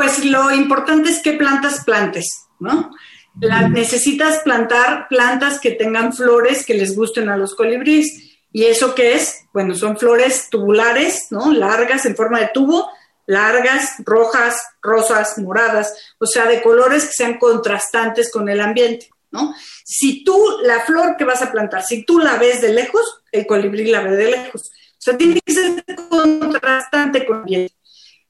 Pues 0.02 0.24
lo 0.24 0.50
importante 0.50 1.10
es 1.10 1.22
que 1.22 1.34
plantas 1.34 1.84
plantes, 1.84 2.48
¿no? 2.58 2.90
necesitas 3.70 4.40
plantar 4.40 5.06
plantas 5.08 5.60
que 5.60 5.70
tengan 5.70 6.12
flores 6.12 6.66
que 6.66 6.74
les 6.74 6.96
gusten 6.96 7.28
a 7.28 7.36
los 7.36 7.54
colibríes. 7.54 8.36
¿Y 8.50 8.64
eso 8.64 8.96
qué 8.96 9.14
es? 9.14 9.44
Bueno, 9.52 9.76
son 9.76 9.96
flores 9.96 10.48
tubulares, 10.50 11.28
¿no? 11.30 11.52
Largas, 11.52 12.04
en 12.04 12.16
forma 12.16 12.40
de 12.40 12.50
tubo, 12.52 12.90
largas, 13.26 13.94
rojas, 14.04 14.60
rosas, 14.82 15.38
moradas, 15.38 15.96
o 16.18 16.26
sea, 16.26 16.46
de 16.46 16.62
colores 16.62 17.04
que 17.04 17.12
sean 17.12 17.38
contrastantes 17.38 18.28
con 18.32 18.48
el 18.48 18.60
ambiente, 18.60 19.08
¿no? 19.30 19.54
Si 19.84 20.24
tú, 20.24 20.36
la 20.64 20.80
flor 20.80 21.16
que 21.16 21.24
vas 21.24 21.42
a 21.42 21.52
plantar, 21.52 21.84
si 21.84 22.04
tú 22.04 22.18
la 22.18 22.38
ves 22.38 22.60
de 22.60 22.70
lejos, 22.70 23.22
el 23.30 23.46
colibrí 23.46 23.86
la 23.86 24.02
ve 24.02 24.16
de 24.16 24.32
lejos. 24.32 24.62
O 24.62 24.98
sea, 24.98 25.16
tiene 25.16 25.40
que 25.40 25.54
ser 25.54 25.84
contrastante 26.10 27.24
con 27.24 27.36
el 27.36 27.42
ambiente 27.44 27.81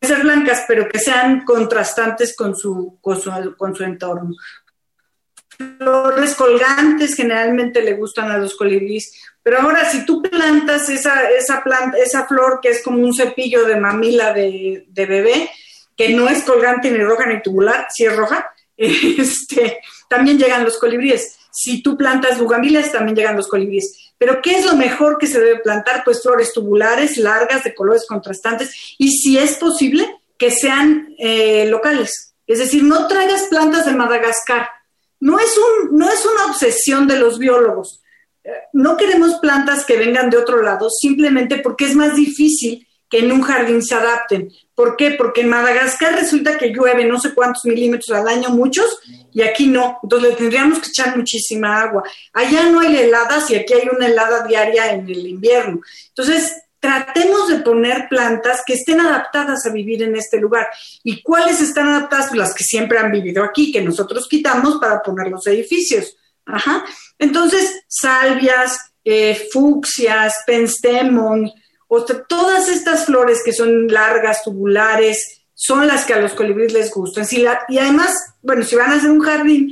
ser 0.03 0.23
blancas, 0.23 0.65
pero 0.67 0.89
que 0.89 0.99
sean 0.99 1.45
contrastantes 1.45 2.37
con 2.37 2.57
su, 2.57 2.99
con 3.01 3.21
su, 3.21 3.55
con 3.57 3.75
su 3.75 3.85
entorno 3.85 4.35
flores 5.79 6.35
colgantes 6.35 7.15
generalmente 7.15 7.83
le 7.83 7.95
gustan 7.95 8.31
a 8.31 8.39
los 8.39 8.55
colibríes. 8.55 9.13
Pero 9.43 9.61
ahora, 9.61 9.89
si 9.91 10.05
tú 10.07 10.23
plantas 10.23 10.89
esa, 10.89 11.29
esa, 11.31 11.63
planta, 11.63 11.99
esa 11.99 12.27
flor 12.27 12.61
que 12.63 12.71
es 12.71 12.83
como 12.83 12.99
un 12.99 13.15
cepillo 13.15 13.65
de 13.65 13.77
mamila 13.77 14.33
de, 14.33 14.87
bebé, 14.95 15.51
que 15.97 16.11
no 16.11 16.29
es 16.29 16.45
colgante 16.45 16.91
ni 16.91 17.03
roja 17.03 17.27
ni 17.27 17.43
tubular, 17.43 17.87
si 17.91 18.05
es 18.05 18.17
roja, 18.17 18.51
este, 18.77 19.81
también 20.09 20.39
llegan 20.39 20.65
los 20.65 20.79
colibríes. 20.79 21.39
Si 21.51 21.83
tú 21.83 21.97
plantas 21.97 22.39
bugambilias, 22.39 22.93
también 22.93 23.17
llegan 23.17 23.37
los 23.37 23.49
colibríes. 23.49 24.12
Pero 24.23 24.41
¿qué 24.41 24.57
es 24.57 24.65
lo 24.65 24.77
mejor 24.77 25.19
que 25.19 25.27
se 25.27 25.41
debe 25.41 25.59
plantar? 25.59 26.05
Pues 26.05 26.23
flores 26.23 26.53
tubulares, 26.53 27.17
largas, 27.17 27.65
de 27.65 27.75
colores 27.75 28.07
contrastantes, 28.07 28.95
y 28.97 29.11
si 29.19 29.37
es 29.37 29.57
posible, 29.57 30.09
que 30.39 30.53
sean 30.53 31.13
eh, 31.19 31.67
locales. 31.67 32.33
Es 32.47 32.61
decir, 32.61 32.85
no 32.85 33.09
traigas 33.09 33.49
plantas 33.51 33.85
de 33.85 33.95
Madagascar, 33.95 34.69
no 35.19 35.41
es, 35.41 35.59
un, 35.59 35.99
no 35.99 36.09
es 36.09 36.25
una 36.25 36.53
obsesión 36.53 37.09
de 37.09 37.19
los 37.19 37.41
biólogos. 37.41 38.01
No 38.73 38.97
queremos 38.97 39.41
plantas 39.41 39.85
que 39.85 39.97
vengan 39.97 40.31
de 40.31 40.37
otro 40.37 40.63
lado 40.63 40.89
simplemente 40.89 41.59
porque 41.59 41.87
es 41.87 41.97
más 41.97 42.15
difícil 42.15 42.87
que 43.13 43.19
en 43.19 43.31
un 43.31 43.43
jardín 43.43 43.83
se 43.83 43.95
adapten. 43.95 44.51
¿Por 44.75 44.97
qué? 44.97 45.11
Porque 45.11 45.43
en 45.43 45.51
Madagascar 45.51 46.15
resulta 46.15 46.57
que 46.57 46.73
llueve 46.73 47.05
no 47.05 47.21
sé 47.21 47.35
cuántos 47.35 47.67
milímetros 47.67 48.11
al 48.17 48.27
año, 48.27 48.49
muchos, 48.49 49.01
y 49.35 49.43
aquí 49.43 49.67
no. 49.67 49.99
Entonces 50.03 50.31
le 50.31 50.37
tendríamos 50.37 50.79
que 50.79 50.89
echar 50.89 51.15
muchísima 51.15 51.83
agua. 51.83 52.05
Allá 52.33 52.71
no 52.71 52.81
hay 52.81 52.97
heladas 52.97 53.51
y 53.51 53.57
aquí 53.57 53.75
hay 53.75 53.87
una 53.95 54.07
helada 54.07 54.47
diaria 54.47 54.93
en 54.93 55.07
el 55.07 55.27
invierno. 55.27 55.83
Entonces, 56.09 56.55
tratemos 56.81 57.49
de 57.49 57.59
poner 57.59 58.09
plantas 58.09 58.63
que 58.67 58.73
estén 58.73 58.99
adaptadas 58.99 59.67
a 59.67 59.73
vivir 59.73 60.03
en 60.03 60.17
este 60.17 60.41
lugar. 60.41 60.69
¿Y 61.05 61.21
cuáles 61.21 61.61
están 61.61 61.89
adaptadas? 61.89 62.29
Pues 62.29 62.39
las 62.39 62.55
que 62.55 62.65
siempre 62.65 62.97
han 62.99 63.13
vivido 63.13 63.45
aquí, 63.45 63.71
que 63.71 63.83
nosotros 63.83 64.27
quitamos 64.27 64.79
para 64.81 65.03
poner 65.03 65.29
los 65.29 65.47
edificios. 65.49 66.17
Ajá. 66.47 66.83
Entonces, 67.19 67.85
salvias, 67.89 68.79
eh, 69.05 69.49
fucsias, 69.53 70.33
penstemon, 70.47 71.53
o 71.95 72.07
todas 72.07 72.71
estas 72.71 73.05
flores 73.05 73.43
que 73.45 73.53
son 73.53 73.87
largas, 73.89 74.43
tubulares, 74.43 75.43
son 75.53 75.87
las 75.87 76.07
que 76.07 76.15
a 76.15 76.23
los 76.23 76.33
colibríes 76.33 76.73
les 76.73 76.91
gustan. 76.91 77.27
y 77.69 77.79
además, 77.79 78.35
bueno, 78.41 78.65
si 78.65 78.77
van 78.77 78.93
a 78.93 78.95
hacer 78.95 79.11
un 79.11 79.21
jardín 79.21 79.71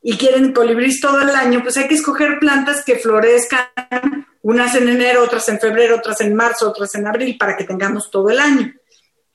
y 0.00 0.16
quieren 0.16 0.54
colibríes 0.54 1.02
todo 1.02 1.20
el 1.20 1.28
año, 1.28 1.62
pues 1.62 1.76
hay 1.76 1.86
que 1.86 1.96
escoger 1.96 2.38
plantas 2.38 2.82
que 2.82 2.96
florezcan 2.96 3.66
unas 4.40 4.74
en 4.74 4.88
enero, 4.88 5.22
otras 5.22 5.50
en 5.50 5.60
febrero, 5.60 5.96
otras 5.96 6.22
en 6.22 6.34
marzo, 6.34 6.66
otras 6.66 6.94
en 6.94 7.06
abril, 7.06 7.36
para 7.38 7.58
que 7.58 7.64
tengamos 7.64 8.10
todo 8.10 8.30
el 8.30 8.38
año. 8.38 8.72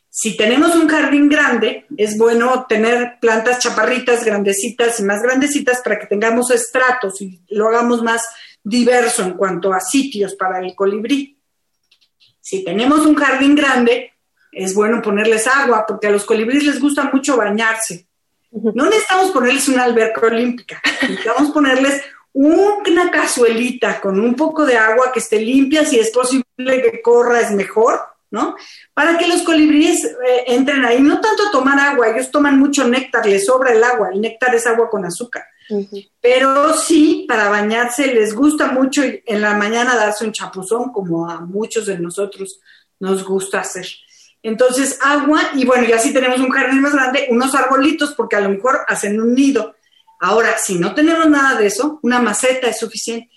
Si 0.10 0.36
tenemos 0.36 0.75
un 0.75 0.88
jardín 0.88 1.29
grande, 1.29 1.86
es 1.96 2.17
bueno 2.17 2.65
tener 2.67 3.20
plantas 3.22 3.60
chaparritas, 3.60 4.25
grandecitas 4.25 5.00
y 5.00 5.03
más 5.03 5.22
grandecitas 5.22 5.79
para 5.84 6.00
que 6.00 6.08
tengamos 6.08 6.50
estratos 6.50 7.22
y 7.22 7.44
lo 7.50 7.67
hagamos 7.67 8.01
más 8.01 8.24
diverso 8.63 9.22
en 9.22 9.34
cuanto 9.34 9.72
a 9.72 9.79
sitios 9.79 10.34
para 10.34 10.60
el 10.60 10.74
colibrí. 10.74 11.35
Si 12.46 12.64
tenemos 12.64 13.08
un 13.08 13.16
jardín 13.16 13.56
grande, 13.56 14.14
es 14.52 14.75
bueno 14.75 15.02
ponerles 15.02 15.48
agua 15.48 15.84
porque 15.88 16.06
a 16.06 16.12
los 16.12 16.25
colibríes 16.25 16.64
les 16.64 16.80
gusta 16.80 17.10
mucho 17.12 17.36
bañarse. 17.36 18.06
No 18.52 18.86
necesitamos 18.86 19.32
ponerles 19.32 19.68
una 19.68 19.84
alberca 19.84 20.28
olímpica, 20.28 20.80
necesitamos 21.02 21.50
ponerles 21.50 22.04
una 22.34 23.10
cazuelita 23.10 24.00
con 24.00 24.20
un 24.20 24.36
poco 24.36 24.64
de 24.64 24.78
agua 24.78 25.12
que 25.12 25.22
esté 25.22 25.40
limpia, 25.40 25.86
si 25.86 25.98
es 25.98 26.12
posible 26.12 26.44
que 26.84 27.02
corra 27.02 27.42
es 27.42 27.50
mejor, 27.50 28.00
¿no? 28.30 28.56
Para 28.94 29.18
que 29.18 29.28
los 29.28 29.42
colibríes 29.42 30.06
eh, 30.06 30.44
entren 30.46 30.86
ahí, 30.86 31.02
no 31.02 31.20
tanto 31.20 31.50
tomar 31.52 31.80
agua, 31.80 32.10
ellos 32.10 32.30
toman 32.30 32.60
mucho 32.60 32.88
néctar, 32.88 33.25
les 33.25 33.48
sobra 33.48 33.74
el 33.74 33.84
agua, 33.84 34.10
el 34.14 34.22
néctar 34.22 34.54
es 34.54 34.68
agua 34.68 34.88
con 34.88 35.04
azúcar, 35.04 35.46
pero 36.22 36.74
sí, 36.74 37.25
para 37.27 37.50
bañarse 37.50 38.07
les 38.13 38.34
gusta 38.34 38.67
mucho 38.72 39.01
en 39.03 39.41
la 39.41 39.55
mañana 39.55 39.95
darse 39.95 40.25
un 40.25 40.31
chapuzón, 40.31 40.91
como 40.91 41.29
a 41.29 41.41
muchos 41.41 41.86
de 41.86 41.98
nosotros 42.00 42.60
nos 43.00 43.24
gusta 43.24 43.62
hacer. 43.62 43.88
Entonces, 44.43 45.00
agua, 45.01 45.41
y 45.55 45.65
bueno, 45.65 45.88
ya 45.88 45.98
si 45.98 46.13
tenemos 46.13 46.39
un 46.39 46.50
jardín 46.50 46.81
más 46.81 46.93
grande, 46.93 47.27
unos 47.31 47.55
arbolitos, 47.55 48.13
porque 48.13 48.36
a 48.36 48.41
lo 48.41 48.50
mejor 48.50 48.81
hacen 48.88 49.19
un 49.19 49.34
nido 49.34 49.75
Ahora, 50.19 50.57
si 50.57 50.79
no 50.79 50.93
tenemos 50.93 51.29
nada 51.29 51.60
de 51.60 51.67
eso, 51.67 52.00
una 52.01 52.19
maceta 52.19 52.67
es 52.67 52.79
suficiente. 52.79 53.35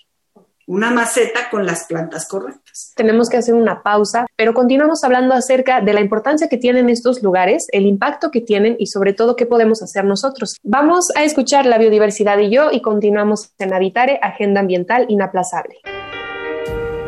Una 0.69 0.91
maceta 0.91 1.49
con 1.49 1.65
las 1.65 1.85
plantas 1.85 2.27
correctas. 2.27 2.93
Tenemos 2.95 3.27
que 3.27 3.37
hacer 3.37 3.55
una 3.55 3.81
pausa, 3.81 4.27
pero 4.35 4.53
continuamos 4.53 5.03
hablando 5.03 5.33
acerca 5.33 5.81
de 5.81 5.93
la 5.93 5.99
importancia 5.99 6.47
que 6.47 6.59
tienen 6.59 6.91
estos 6.91 7.23
lugares, 7.23 7.65
el 7.71 7.87
impacto 7.87 8.29
que 8.29 8.39
tienen 8.39 8.75
y 8.77 8.85
sobre 8.85 9.13
todo 9.13 9.35
qué 9.35 9.47
podemos 9.47 9.81
hacer 9.81 10.05
nosotros. 10.05 10.57
Vamos 10.61 11.07
a 11.15 11.23
escuchar 11.23 11.65
la 11.65 11.79
biodiversidad 11.79 12.37
y 12.37 12.51
yo 12.51 12.69
y 12.71 12.83
continuamos 12.83 13.51
en 13.57 13.73
Habitare, 13.73 14.19
Agenda 14.21 14.59
Ambiental 14.59 15.07
Inaplazable. 15.09 15.77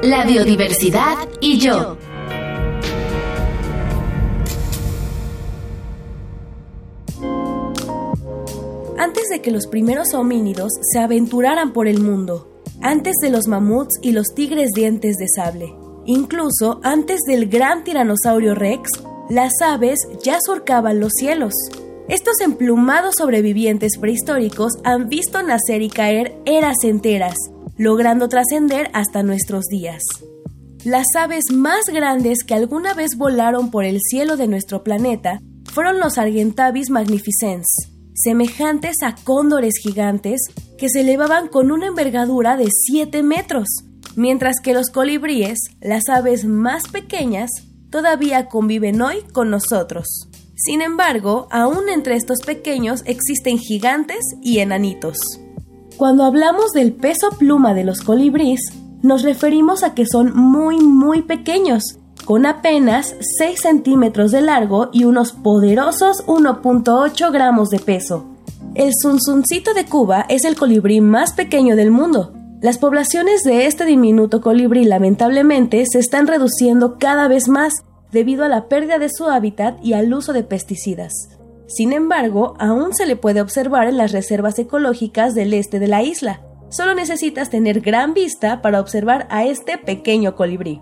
La 0.02 0.26
biodiversidad 0.26 1.30
y 1.40 1.60
yo. 1.60 1.98
antes 8.98 9.30
de 9.30 9.42
que 9.42 9.50
los 9.50 9.66
primeros 9.66 10.14
homínidos 10.14 10.72
se 10.82 11.00
aventuraran 11.00 11.74
por 11.74 11.88
el 11.88 12.00
mundo, 12.00 12.51
antes 12.82 13.16
de 13.22 13.30
los 13.30 13.48
mamuts 13.48 14.00
y 14.02 14.12
los 14.12 14.34
tigres 14.34 14.70
dientes 14.76 15.18
de 15.18 15.28
sable, 15.28 15.74
incluso 16.06 16.80
antes 16.84 17.22
del 17.28 17.48
gran 17.48 17.84
tiranosaurio 17.84 18.56
Rex, 18.56 18.90
las 19.30 19.52
aves 19.64 20.00
ya 20.24 20.40
surcaban 20.44 21.00
los 21.00 21.14
cielos. 21.14 21.54
Estos 22.10 22.42
emplumados 22.42 23.16
sobrevivientes 23.18 23.98
prehistóricos 24.00 24.74
han 24.84 25.08
visto 25.08 25.42
nacer 25.44 25.82
y 25.82 25.90
caer 25.90 26.36
eras 26.46 26.84
enteras, 26.84 27.36
logrando 27.78 28.28
trascender 28.28 28.90
hasta 28.94 29.24
nuestros 29.24 29.66
días. 29.66 30.02
Las 30.84 31.06
aves 31.16 31.46
más 31.52 31.86
grandes 31.86 32.44
que 32.44 32.56
alguna 32.56 32.94
vez 32.94 33.16
volaron 33.16 33.70
por 33.70 33.86
el 33.86 34.00
cielo 34.02 34.36
de 34.36 34.48
nuestro 34.48 34.84
planeta 34.84 35.40
fueron 35.72 36.00
los 36.00 36.18
Argentavis 36.18 36.90
magnificens, 36.90 37.68
semejantes 38.24 38.98
a 39.04 39.16
cóndores 39.16 39.76
gigantes 39.82 40.42
que 40.78 40.90
se 40.90 41.02
elevaban 41.02 41.48
con 41.48 41.72
una 41.72 41.88
envergadura 41.88 42.58
de 42.58 42.68
7 42.70 43.24
metros, 43.24 43.68
mientras 44.16 44.56
que 44.62 44.74
los 44.74 44.90
colibríes, 44.90 45.60
las 45.80 46.10
aves 46.10 46.46
más 46.46 46.88
pequeñas, 46.88 47.50
todavía 47.90 48.48
conviven 48.48 49.02
hoy 49.02 49.18
con 49.34 49.50
nosotros. 49.50 50.28
Sin 50.56 50.82
embargo, 50.82 51.48
aún 51.52 51.90
entre 51.90 52.16
estos 52.16 52.40
pequeños 52.42 53.02
existen 53.06 53.58
gigantes 53.58 54.20
y 54.42 54.60
enanitos. 54.60 55.18
Cuando 55.98 56.24
hablamos 56.24 56.72
del 56.72 56.94
peso 56.94 57.30
pluma 57.38 57.74
de 57.74 57.84
los 57.84 58.02
colibríes, 58.02 58.62
nos 59.02 59.24
referimos 59.24 59.84
a 59.84 59.94
que 59.94 60.06
son 60.06 60.36
muy 60.36 60.80
muy 60.80 61.24
pequeños, 61.24 61.98
con 62.26 62.46
apenas 62.46 63.16
6 63.38 63.60
centímetros 63.60 64.32
de 64.32 64.42
largo 64.42 64.90
y 64.92 65.06
unos 65.06 65.34
poderosos 65.34 66.26
1.8 66.28 67.32
gramos 67.32 67.70
de 67.70 67.80
peso. 67.80 68.26
El 68.76 68.92
zunzuncito 69.02 69.74
de 69.74 69.86
Cuba 69.86 70.26
es 70.30 70.46
el 70.46 70.56
colibrí 70.56 71.02
más 71.02 71.34
pequeño 71.34 71.76
del 71.76 71.92
mundo. 71.92 72.34
Las 72.62 72.78
poblaciones 72.78 73.44
de 73.44 73.66
este 73.66 73.86
diminuto 73.86 74.40
colibrí 74.40 74.86
lamentablemente 74.86 75.84
se 75.86 76.00
están 76.00 76.28
reduciendo 76.28 76.98
cada 76.98 77.28
vez 77.28 77.50
más 77.50 77.74
debido 78.12 78.46
a 78.46 78.50
la 78.50 78.68
pérdida 78.68 79.00
de 79.00 79.10
su 79.10 79.26
hábitat 79.26 79.84
y 79.84 79.94
al 79.94 80.14
uso 80.14 80.32
de 80.32 80.44
pesticidas. 80.44 81.30
Sin 81.68 81.94
embargo, 81.94 82.56
aún 82.60 82.94
se 82.94 83.06
le 83.06 83.16
puede 83.16 83.42
observar 83.42 83.88
en 83.88 83.98
las 83.98 84.12
reservas 84.12 84.60
ecológicas 84.60 85.34
del 85.34 85.54
este 85.54 85.80
de 85.80 85.88
la 85.88 86.04
isla. 86.04 86.42
Solo 86.70 86.94
necesitas 86.96 87.50
tener 87.50 87.82
gran 87.82 88.14
vista 88.14 88.62
para 88.62 88.80
observar 88.80 89.28
a 89.30 89.46
este 89.46 89.78
pequeño 89.78 90.36
colibrí. 90.36 90.82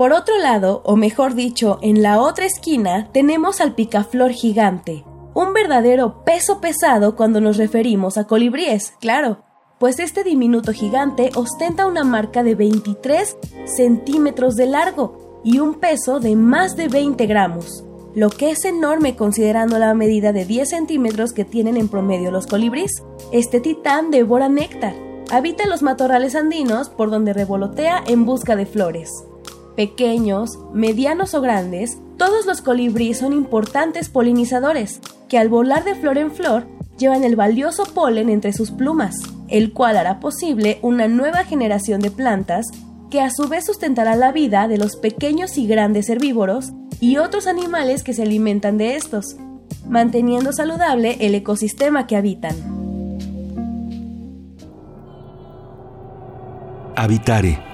Por 0.00 0.14
otro 0.14 0.38
lado, 0.38 0.80
o 0.86 0.96
mejor 0.96 1.34
dicho, 1.34 1.78
en 1.82 2.02
la 2.02 2.22
otra 2.22 2.46
esquina, 2.46 3.10
tenemos 3.12 3.60
al 3.60 3.74
picaflor 3.74 4.30
gigante, 4.30 5.04
un 5.34 5.52
verdadero 5.52 6.24
peso 6.24 6.58
pesado 6.58 7.16
cuando 7.16 7.42
nos 7.42 7.58
referimos 7.58 8.16
a 8.16 8.26
colibríes, 8.26 8.94
claro, 8.98 9.42
pues 9.78 9.98
este 9.98 10.24
diminuto 10.24 10.72
gigante 10.72 11.28
ostenta 11.34 11.84
una 11.86 12.02
marca 12.02 12.42
de 12.42 12.54
23 12.54 13.36
centímetros 13.66 14.56
de 14.56 14.68
largo 14.68 15.42
y 15.44 15.58
un 15.58 15.74
peso 15.74 16.18
de 16.18 16.34
más 16.34 16.76
de 16.76 16.88
20 16.88 17.26
gramos, 17.26 17.84
lo 18.14 18.30
que 18.30 18.52
es 18.52 18.64
enorme 18.64 19.16
considerando 19.16 19.78
la 19.78 19.92
medida 19.92 20.32
de 20.32 20.46
10 20.46 20.66
centímetros 20.66 21.34
que 21.34 21.44
tienen 21.44 21.76
en 21.76 21.88
promedio 21.88 22.30
los 22.30 22.46
colibríes. 22.46 23.02
Este 23.32 23.60
titán 23.60 24.10
devora 24.10 24.48
néctar, 24.48 24.94
habita 25.30 25.66
los 25.66 25.82
matorrales 25.82 26.36
andinos 26.36 26.88
por 26.88 27.10
donde 27.10 27.34
revolotea 27.34 28.02
en 28.06 28.24
busca 28.24 28.56
de 28.56 28.64
flores 28.64 29.26
pequeños, 29.80 30.58
medianos 30.74 31.32
o 31.32 31.40
grandes, 31.40 31.96
todos 32.18 32.44
los 32.44 32.60
colibríes 32.60 33.16
son 33.16 33.32
importantes 33.32 34.10
polinizadores, 34.10 35.00
que 35.26 35.38
al 35.38 35.48
volar 35.48 35.84
de 35.84 35.94
flor 35.94 36.18
en 36.18 36.30
flor 36.32 36.66
llevan 36.98 37.24
el 37.24 37.34
valioso 37.34 37.84
polen 37.84 38.28
entre 38.28 38.52
sus 38.52 38.72
plumas, 38.72 39.16
el 39.48 39.72
cual 39.72 39.96
hará 39.96 40.20
posible 40.20 40.80
una 40.82 41.08
nueva 41.08 41.44
generación 41.44 42.02
de 42.02 42.10
plantas 42.10 42.66
que 43.10 43.22
a 43.22 43.30
su 43.30 43.48
vez 43.48 43.64
sustentará 43.64 44.16
la 44.16 44.32
vida 44.32 44.68
de 44.68 44.76
los 44.76 44.96
pequeños 44.96 45.56
y 45.56 45.66
grandes 45.66 46.10
herbívoros 46.10 46.74
y 47.00 47.16
otros 47.16 47.46
animales 47.46 48.02
que 48.02 48.12
se 48.12 48.24
alimentan 48.24 48.76
de 48.76 48.96
estos, 48.96 49.38
manteniendo 49.88 50.52
saludable 50.52 51.16
el 51.20 51.34
ecosistema 51.34 52.06
que 52.06 52.16
habitan. 52.16 52.54
Habitare 56.96 57.69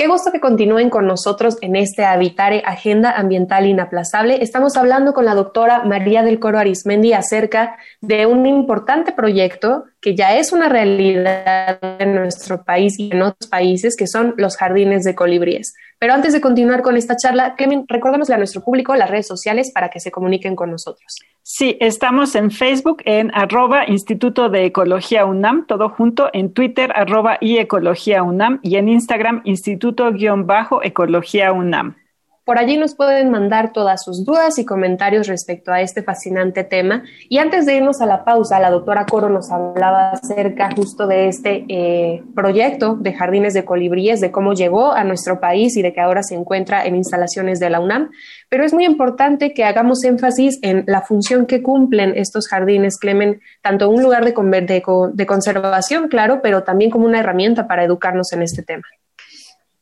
Qué 0.00 0.06
gusto 0.06 0.32
que 0.32 0.40
continúen 0.40 0.88
con 0.88 1.06
nosotros 1.06 1.58
en 1.60 1.76
este 1.76 2.06
Habitare 2.06 2.62
Agenda 2.64 3.10
Ambiental 3.10 3.66
Inaplazable. 3.66 4.42
Estamos 4.42 4.78
hablando 4.78 5.12
con 5.12 5.26
la 5.26 5.34
doctora 5.34 5.84
María 5.84 6.22
del 6.22 6.40
Coro 6.40 6.58
Arismendi 6.58 7.12
acerca 7.12 7.76
de 8.00 8.24
un 8.24 8.46
importante 8.46 9.12
proyecto 9.12 9.84
que 10.00 10.16
ya 10.16 10.38
es 10.38 10.54
una 10.54 10.70
realidad 10.70 11.78
en 12.00 12.14
nuestro 12.14 12.64
país 12.64 12.98
y 12.98 13.12
en 13.12 13.20
otros 13.20 13.50
países, 13.50 13.94
que 13.94 14.06
son 14.06 14.32
los 14.38 14.56
jardines 14.56 15.04
de 15.04 15.14
colibríes. 15.14 15.74
Pero 16.00 16.14
antes 16.14 16.32
de 16.32 16.40
continuar 16.40 16.80
con 16.80 16.96
esta 16.96 17.14
charla, 17.14 17.54
Clemen, 17.56 17.84
recordémosle 17.86 18.34
a 18.34 18.38
nuestro 18.38 18.64
público 18.64 18.96
las 18.96 19.10
redes 19.10 19.26
sociales 19.26 19.70
para 19.70 19.90
que 19.90 20.00
se 20.00 20.10
comuniquen 20.10 20.56
con 20.56 20.70
nosotros. 20.70 21.18
Sí, 21.42 21.76
estamos 21.78 22.34
en 22.34 22.50
Facebook 22.50 23.02
en 23.04 23.30
arroba 23.34 23.86
Instituto 23.86 24.48
de 24.48 24.64
Ecología 24.64 25.26
UNAM, 25.26 25.66
todo 25.66 25.90
junto, 25.90 26.30
en 26.32 26.54
Twitter 26.54 26.90
arroba 26.94 27.36
y 27.38 27.58
Ecología 27.58 28.22
UNAM 28.22 28.60
y 28.62 28.76
en 28.76 28.88
Instagram 28.88 29.42
Instituto-Ecología 29.44 31.52
UNAM. 31.52 31.96
Por 32.50 32.58
allí 32.58 32.76
nos 32.76 32.96
pueden 32.96 33.30
mandar 33.30 33.72
todas 33.72 34.02
sus 34.02 34.24
dudas 34.24 34.58
y 34.58 34.64
comentarios 34.64 35.28
respecto 35.28 35.70
a 35.70 35.82
este 35.82 36.02
fascinante 36.02 36.64
tema. 36.64 37.04
Y 37.28 37.38
antes 37.38 37.64
de 37.64 37.76
irnos 37.76 38.00
a 38.00 38.06
la 38.06 38.24
pausa, 38.24 38.58
la 38.58 38.70
doctora 38.70 39.06
Coro 39.06 39.28
nos 39.28 39.52
hablaba 39.52 40.10
acerca 40.10 40.68
justo 40.74 41.06
de 41.06 41.28
este 41.28 41.64
eh, 41.68 42.24
proyecto 42.34 42.96
de 42.96 43.12
jardines 43.12 43.54
de 43.54 43.64
colibríes, 43.64 44.20
de 44.20 44.32
cómo 44.32 44.52
llegó 44.52 44.90
a 44.90 45.04
nuestro 45.04 45.38
país 45.38 45.76
y 45.76 45.82
de 45.82 45.92
que 45.92 46.00
ahora 46.00 46.24
se 46.24 46.34
encuentra 46.34 46.84
en 46.84 46.96
instalaciones 46.96 47.60
de 47.60 47.70
la 47.70 47.78
UNAM. 47.78 48.10
Pero 48.48 48.64
es 48.64 48.74
muy 48.74 48.84
importante 48.84 49.54
que 49.54 49.62
hagamos 49.62 50.02
énfasis 50.02 50.58
en 50.62 50.82
la 50.88 51.02
función 51.02 51.46
que 51.46 51.62
cumplen 51.62 52.14
estos 52.16 52.48
jardines, 52.48 52.98
Clemen, 52.98 53.40
tanto 53.62 53.88
un 53.88 54.02
lugar 54.02 54.24
de, 54.24 54.34
de 55.12 55.26
conservación, 55.26 56.08
claro, 56.08 56.40
pero 56.42 56.64
también 56.64 56.90
como 56.90 57.06
una 57.06 57.20
herramienta 57.20 57.68
para 57.68 57.84
educarnos 57.84 58.32
en 58.32 58.42
este 58.42 58.64
tema. 58.64 58.88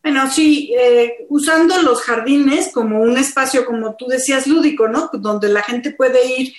Bueno, 0.02 0.30
sí, 0.30 0.72
eh, 0.78 1.26
usando 1.28 1.82
los 1.82 2.02
jardines 2.02 2.70
como 2.72 3.00
un 3.00 3.16
espacio, 3.18 3.66
como 3.66 3.96
tú 3.96 4.06
decías, 4.06 4.46
lúdico, 4.46 4.88
¿no? 4.88 5.10
Donde 5.12 5.48
la 5.48 5.62
gente 5.62 5.90
puede 5.90 6.24
ir, 6.26 6.54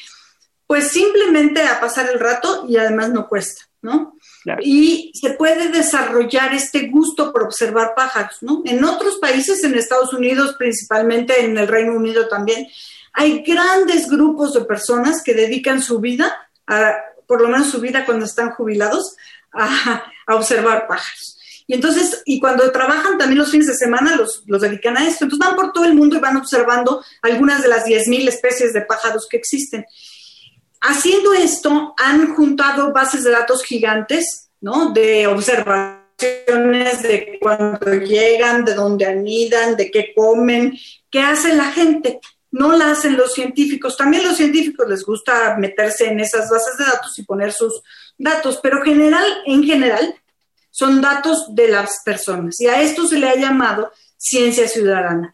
pues 0.68 0.90
simplemente 0.90 1.64
a 1.64 1.80
pasar 1.80 2.10
el 2.10 2.20
rato 2.20 2.66
y 2.68 2.78
además 2.78 3.10
no 3.10 3.28
cuesta, 3.28 3.64
¿no? 3.82 4.16
Y 4.62 5.12
se 5.14 5.32
puede 5.32 5.70
desarrollar 5.70 6.54
este 6.54 6.88
gusto 6.88 7.32
por 7.32 7.44
observar 7.44 7.94
pájaros, 7.96 8.38
¿no? 8.42 8.62
En 8.66 8.84
otros 8.84 9.18
países, 9.18 9.64
en 9.64 9.76
Estados 9.76 10.14
Unidos, 10.14 10.56
principalmente 10.58 11.44
en 11.44 11.58
el 11.58 11.68
Reino 11.68 11.94
Unido 11.94 12.28
también, 12.28 12.68
hay 13.14 13.42
grandes 13.42 14.10
grupos 14.10 14.54
de 14.54 14.62
personas 14.62 15.24
que 15.24 15.34
dedican 15.34 15.82
su 15.82 16.00
vida, 16.00 16.50
a, 16.68 16.96
por 17.26 17.42
lo 17.42 17.48
menos 17.48 17.70
su 17.70 17.80
vida 17.80 18.06
cuando 18.06 18.26
están 18.26 18.52
jubilados, 18.52 19.16
a 19.52 20.04
observar 20.28 20.88
pájaros. 20.88 21.39
Y 21.70 21.76
entonces, 21.76 22.24
y 22.26 22.40
cuando 22.40 22.72
trabajan 22.72 23.20
también 23.20 23.38
los 23.38 23.52
fines 23.52 23.68
de 23.68 23.76
semana, 23.76 24.16
los, 24.16 24.42
los 24.48 24.60
dedican 24.60 24.98
a 24.98 25.08
esto. 25.08 25.26
Entonces 25.26 25.48
van 25.48 25.56
por 25.56 25.72
todo 25.72 25.86
el 25.86 25.94
mundo 25.94 26.18
y 26.18 26.20
van 26.20 26.36
observando 26.36 27.06
algunas 27.22 27.62
de 27.62 27.68
las 27.68 27.86
10.000 27.86 28.28
especies 28.28 28.74
de 28.74 28.82
pájaros 28.82 29.28
que 29.30 29.38
existen. 29.38 29.86
Haciendo 30.82 31.32
esto, 31.32 31.94
han 31.96 32.34
juntado 32.34 32.92
bases 32.92 33.24
de 33.24 33.30
datos 33.30 33.64
gigantes, 33.64 34.50
¿no? 34.60 34.94
De 34.94 35.28
observaciones 35.28 37.04
de 37.04 37.38
cuándo 37.40 37.94
llegan, 37.94 38.66
de 38.66 38.74
dónde 38.74 39.06
anidan, 39.06 39.78
de 39.78 39.92
qué 39.92 40.12
comen, 40.16 40.76
qué 41.12 41.22
hace 41.22 41.54
la 41.54 41.72
gente. 41.72 42.20
No 42.50 42.76
la 42.76 42.94
hacen 42.94 43.16
los 43.16 43.34
científicos. 43.34 43.96
También 43.96 44.24
los 44.24 44.38
científicos 44.38 44.90
les 44.90 45.04
gusta 45.04 45.56
meterse 45.60 46.08
en 46.08 46.20
esas 46.20 46.50
bases 46.50 46.80
de 46.80 46.86
datos 46.86 47.20
y 47.20 47.26
poner 47.26 47.54
sus 47.54 47.84
datos, 48.18 48.60
pero 48.64 48.82
general, 48.82 49.24
en 49.46 49.64
general, 49.64 50.16
son 50.80 51.02
datos 51.02 51.54
de 51.54 51.68
las 51.68 52.02
personas 52.06 52.56
y 52.62 52.68
a 52.68 52.82
esto 52.82 53.06
se 53.06 53.20
le 53.20 53.28
ha 53.28 53.36
llamado 53.36 53.92
ciencia 54.16 54.66
ciudadana. 54.66 55.34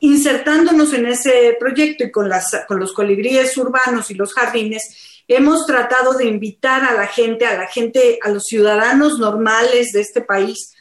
Insertándonos 0.00 0.94
en 0.94 1.04
ese 1.04 1.54
proyecto 1.60 2.04
y 2.04 2.10
con, 2.10 2.30
las, 2.30 2.46
los 2.70 2.94
colibríes 2.94 3.54
urbanos 3.58 4.10
y 4.10 4.14
los 4.14 4.32
jardines, 4.32 5.22
hemos 5.28 5.66
tratado 5.66 6.14
de 6.14 6.24
invitar 6.24 6.84
a 6.84 6.94
la 6.94 7.06
gente, 7.06 7.44
a 7.44 7.58
la 7.58 7.66
gente, 7.66 8.18
a 8.22 8.30
los 8.30 8.44
ciudadanos 8.44 9.18
normales 9.18 9.92
de 9.92 10.00
este 10.00 10.22
país, 10.22 10.74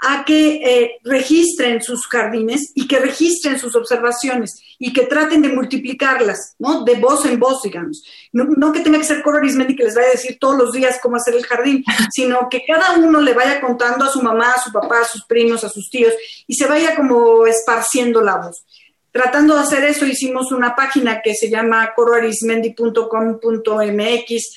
a 0.00 0.24
que 0.24 0.56
eh, 0.56 1.00
registren 1.04 1.82
sus 1.82 2.06
jardines 2.06 2.72
y 2.74 2.86
que 2.86 2.98
registren 2.98 3.58
sus 3.58 3.74
observaciones 3.74 4.60
y 4.78 4.92
que 4.92 5.06
traten 5.06 5.42
de 5.42 5.48
multiplicarlas, 5.48 6.54
¿no? 6.58 6.84
De 6.84 6.96
voz 6.96 7.24
en 7.26 7.38
voz, 7.38 7.62
digamos. 7.62 8.02
No, 8.32 8.72
que 8.72 8.80
tenga 8.80 8.98
que 8.98 9.04
ser 9.04 9.22
y 9.68 9.76
que 9.76 9.84
les 9.84 9.94
vaya 9.94 10.08
a 10.08 10.12
decir 10.12 10.36
todos 10.38 10.58
los 10.58 10.72
días 10.72 10.98
cómo 11.02 11.16
hacer 11.16 11.34
el 11.34 11.46
jardín, 11.46 11.84
sino 12.12 12.48
que 12.50 12.64
cada 12.66 12.98
uno 12.98 13.20
le 13.20 13.32
vaya 13.32 13.60
contando 13.60 14.04
a 14.04 14.10
su 14.10 14.20
mamá, 14.20 14.52
a 14.52 14.60
su 14.60 14.72
papá, 14.72 15.00
a 15.00 15.06
sus 15.06 15.24
primos, 15.24 15.64
a 15.64 15.68
sus 15.68 15.88
tíos 15.90 16.12
y 16.46 16.54
se 16.54 16.66
vaya 16.66 16.96
como 16.96 17.46
esparciendo 17.46 18.20
la 18.20 18.36
voz. 18.36 18.64
Tratando 19.10 19.54
de 19.54 19.60
hacer 19.60 19.84
eso, 19.84 20.06
hicimos 20.06 20.50
una 20.50 20.74
página 20.74 21.20
que 21.22 21.34
se 21.34 21.48
llama 21.48 21.92
coroarismendi.com.mx 21.94 24.56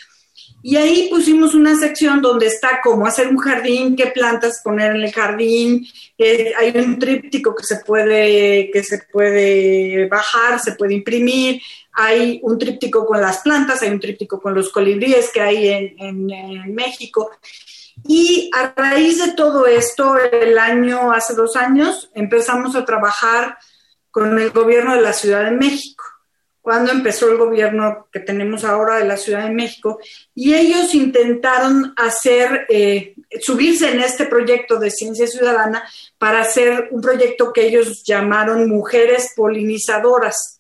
y 0.67 0.75
ahí 0.75 1.08
pusimos 1.10 1.56
una 1.56 1.80
sección 1.80 2.21
donde 2.21 2.47
está 2.47 2.82
cómo 2.84 3.08
hacer 3.08 3.30
un 3.30 3.38
jardín, 3.38 3.95
qué 3.95 4.08
plantas 4.08 4.60
poner 4.62 4.97
en 4.97 5.01
el 5.01 5.13
jardín. 5.13 5.88
Eh, 6.17 6.51
hay 6.58 6.77
un 6.77 6.99
tríptico 6.99 7.56
que 7.56 7.63
se 7.63 7.77
puede 7.86 8.69
que 8.69 8.84
se 8.84 8.97
puede 9.10 10.10
bajar, 10.10 10.60
se 10.60 10.73
puede 10.73 10.93
imprimir. 10.93 11.62
Hay 11.93 12.41
un 12.43 12.60
tríptico 12.60 13.06
con 13.06 13.21
las 13.21 13.38
plantas, 13.38 13.82
hay 13.82 13.91
un 13.91 14.01
tríptico 14.01 14.41
con 14.41 14.53
los 14.53 14.69
colibríes 14.69 15.32
que 15.32 15.39
hay 15.39 15.69
en, 15.69 16.30
en 16.30 16.75
México. 16.75 17.32
Y 18.06 18.51
a 18.53 18.73
raíz 18.75 19.25
de 19.25 19.32
todo 19.36 19.67
esto, 19.67 20.17
el 20.17 20.58
año, 20.58 21.13
hace 21.13 21.34
dos 21.34 21.56
años, 21.56 22.12
empezamos 22.13 22.75
a 22.75 22.84
trabajar 22.84 23.58
con 24.12 24.38
el 24.38 24.51
gobierno 24.51 24.95
de 24.95 25.01
la 25.01 25.13
Ciudad 25.13 25.45
de 25.45 25.51
México 25.51 26.03
cuando 26.67 26.91
empezó 26.91 27.32
el 27.32 27.38
gobierno 27.38 28.10
que 28.12 28.19
tenemos 28.19 28.65
ahora 28.65 28.97
de 28.97 29.06
la 29.08 29.15
Ciudad 29.15 29.45
de 29.45 29.53
México, 29.53 29.99
y 30.36 30.53
ellos 30.53 30.93
intentaron 30.93 31.93
hacer, 31.95 32.65
eh, 32.67 33.15
subirse 33.39 33.89
en 33.89 34.01
este 34.01 34.25
proyecto 34.25 34.77
de 34.77 34.91
ciencia 34.91 35.27
ciudadana 35.27 35.82
para 36.17 36.41
hacer 36.41 36.89
un 36.91 36.99
proyecto 36.99 37.53
que 37.53 37.67
ellos 37.67 38.03
llamaron 38.03 38.67
Mujeres 38.67 39.32
Polinizadoras. 39.34 40.60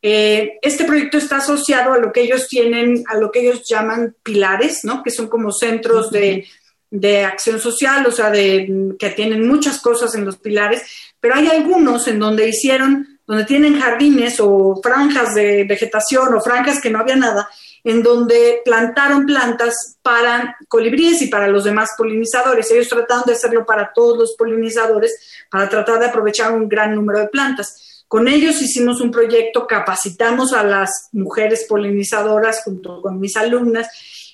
Eh, 0.00 0.60
este 0.62 0.84
proyecto 0.84 1.18
está 1.18 1.38
asociado 1.38 1.92
a 1.92 1.98
lo 1.98 2.12
que 2.12 2.20
ellos 2.20 2.46
tienen, 2.46 3.02
a 3.08 3.16
lo 3.16 3.32
que 3.32 3.40
ellos 3.40 3.64
llaman 3.68 4.14
pilares, 4.22 4.84
¿no? 4.84 5.02
que 5.02 5.10
son 5.10 5.26
como 5.26 5.50
centros 5.50 6.12
de, 6.12 6.46
de 6.88 7.24
acción 7.24 7.58
social, 7.58 8.06
o 8.06 8.12
sea, 8.12 8.30
de, 8.30 8.94
que 8.96 9.10
tienen 9.10 9.48
muchas 9.48 9.80
cosas 9.80 10.14
en 10.14 10.24
los 10.24 10.36
pilares, 10.36 10.82
pero 11.18 11.34
hay 11.34 11.48
algunos 11.48 12.06
en 12.06 12.20
donde 12.20 12.48
hicieron 12.48 13.11
donde 13.26 13.44
tienen 13.44 13.80
jardines 13.80 14.38
o 14.40 14.80
franjas 14.82 15.34
de 15.34 15.64
vegetación 15.64 16.34
o 16.34 16.40
franjas 16.40 16.80
que 16.80 16.90
no 16.90 16.98
había 16.98 17.16
nada, 17.16 17.48
en 17.84 18.02
donde 18.02 18.60
plantaron 18.64 19.26
plantas 19.26 19.96
para 20.02 20.56
colibríes 20.68 21.22
y 21.22 21.28
para 21.28 21.48
los 21.48 21.64
demás 21.64 21.90
polinizadores. 21.96 22.70
Ellos 22.70 22.88
trataron 22.88 23.24
de 23.26 23.32
hacerlo 23.32 23.64
para 23.66 23.92
todos 23.92 24.18
los 24.18 24.34
polinizadores, 24.36 25.46
para 25.50 25.68
tratar 25.68 25.98
de 25.98 26.06
aprovechar 26.06 26.52
un 26.52 26.68
gran 26.68 26.94
número 26.94 27.20
de 27.20 27.28
plantas. 27.28 28.04
Con 28.12 28.28
ellos 28.28 28.60
hicimos 28.60 29.00
un 29.00 29.10
proyecto, 29.10 29.66
capacitamos 29.66 30.52
a 30.52 30.62
las 30.62 31.08
mujeres 31.12 31.64
polinizadoras 31.68 32.62
junto 32.62 33.00
con 33.00 33.18
mis 33.18 33.36
alumnas. 33.36 33.88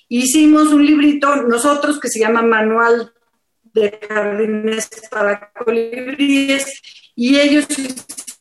Hicimos 0.09 0.73
un 0.73 0.85
librito 0.85 1.37
nosotros 1.37 2.01
que 2.01 2.09
se 2.09 2.19
llama 2.19 2.43
Manual 2.43 3.13
de 3.73 4.01
Jardines 4.09 4.91
para 5.11 5.53
Colibríes 5.53 6.67
y 7.15 7.39
ellos 7.39 7.67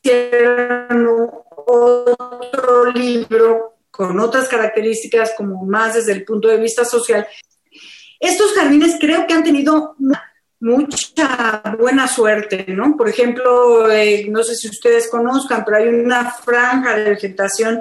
hicieron 0.02 1.30
otro 1.66 2.92
libro 2.92 3.78
con 3.90 4.18
otras 4.20 4.48
características 4.48 5.32
como 5.36 5.64
más 5.64 5.94
desde 5.94 6.12
el 6.12 6.24
punto 6.24 6.48
de 6.48 6.58
vista 6.58 6.84
social. 6.84 7.26
Estos 8.20 8.52
jardines 8.52 8.96
creo 9.00 9.26
que 9.26 9.34
han 9.34 9.44
tenido 9.44 9.96
mucha 10.60 11.62
buena 11.78 12.08
suerte, 12.08 12.66
¿no? 12.68 12.96
Por 12.96 13.08
ejemplo, 13.08 13.90
eh, 13.90 14.26
no 14.28 14.42
sé 14.42 14.56
si 14.56 14.68
ustedes 14.68 15.08
conozcan, 15.08 15.64
pero 15.64 15.76
hay 15.76 15.88
una 15.88 16.30
franja 16.30 16.96
de 16.96 17.10
vegetación 17.10 17.80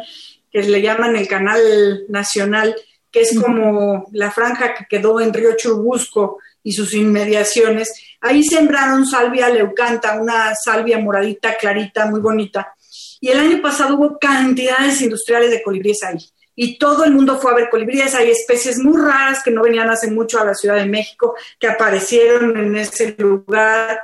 que 0.52 0.64
le 0.64 0.82
llaman 0.82 1.16
el 1.16 1.28
Canal 1.28 2.06
Nacional, 2.10 2.76
que 3.12 3.22
es 3.22 3.40
como 3.40 4.08
la 4.12 4.32
franja 4.32 4.74
que 4.74 4.86
quedó 4.90 5.20
en 5.20 5.34
Río 5.34 5.56
Churubusco 5.56 6.40
y 6.68 6.74
sus 6.74 6.94
inmediaciones. 6.94 7.94
Ahí 8.20 8.44
sembraron 8.44 9.06
salvia 9.06 9.48
leucanta, 9.48 10.20
una 10.20 10.54
salvia 10.54 11.00
moradita, 11.00 11.56
clarita, 11.56 12.08
muy 12.08 12.20
bonita. 12.20 12.76
Y 13.22 13.30
el 13.30 13.40
año 13.40 13.62
pasado 13.62 13.96
hubo 13.96 14.18
cantidades 14.20 15.02
industriales 15.02 15.50
de 15.50 15.64
colibríes 15.64 16.04
ahí 16.04 16.18
y 16.56 16.78
todo 16.78 17.06
el 17.06 17.14
mundo 17.14 17.40
fue 17.40 17.52
a 17.52 17.56
ver 17.56 17.70
colibríes. 17.70 18.16
Hay 18.16 18.32
especies 18.32 18.80
muy 18.80 19.02
raras 19.02 19.44
que 19.44 19.52
no 19.52 19.62
venían 19.62 19.90
hace 19.90 20.12
mucho 20.12 20.42
a 20.42 20.46
la 20.46 20.56
Ciudad 20.56 20.76
de 20.76 20.88
México, 20.88 21.36
que 21.58 21.70
aparecieron 21.70 22.58
en 22.58 22.76
ese 22.76 23.16
lugar. 23.18 24.02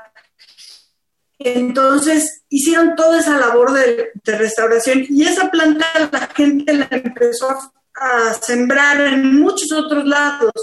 Entonces 1.38 2.46
hicieron 2.48 2.96
toda 2.96 3.20
esa 3.20 3.38
labor 3.38 3.74
de, 3.74 4.12
restauración 4.24 5.06
y 5.10 5.24
esa 5.24 5.52
planta 5.52 5.86
la 6.10 6.28
gente 6.34 6.72
la 6.72 6.88
empezó 6.92 7.50
a 7.94 8.34
sembrar 8.36 9.02
en 9.02 9.42
muchos 9.42 9.70
otros 9.74 10.06
lados 10.06 10.54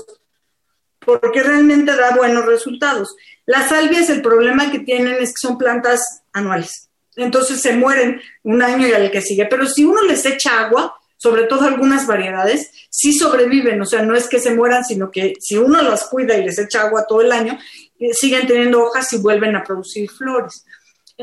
porque 1.18 1.42
realmente 1.42 1.96
da 1.96 2.14
buenos 2.14 2.46
resultados. 2.46 3.16
Las 3.46 3.70
salvias, 3.70 4.10
el 4.10 4.22
problema 4.22 4.70
que 4.70 4.80
tienen 4.80 5.16
es 5.20 5.30
que 5.30 5.46
son 5.46 5.58
plantas 5.58 6.22
anuales. 6.32 6.88
Entonces 7.16 7.60
se 7.60 7.74
mueren 7.74 8.20
un 8.42 8.62
año 8.62 8.86
y 8.86 8.92
al 8.92 9.10
que 9.10 9.20
sigue. 9.20 9.46
Pero 9.46 9.66
si 9.66 9.84
uno 9.84 10.02
les 10.02 10.24
echa 10.26 10.60
agua, 10.60 10.94
sobre 11.16 11.44
todo 11.44 11.62
algunas 11.66 12.06
variedades, 12.06 12.70
sí 12.88 13.12
sobreviven, 13.12 13.80
o 13.80 13.84
sea, 13.84 14.02
no 14.02 14.14
es 14.14 14.26
que 14.28 14.38
se 14.38 14.54
mueran, 14.54 14.84
sino 14.84 15.10
que 15.10 15.34
si 15.38 15.56
uno 15.56 15.82
las 15.82 16.04
cuida 16.04 16.36
y 16.36 16.44
les 16.44 16.58
echa 16.58 16.82
agua 16.82 17.06
todo 17.06 17.20
el 17.20 17.32
año, 17.32 17.58
eh, 17.98 18.14
siguen 18.14 18.46
teniendo 18.46 18.82
hojas 18.82 19.12
y 19.12 19.18
vuelven 19.18 19.54
a 19.54 19.62
producir 19.62 20.08
flores. 20.08 20.64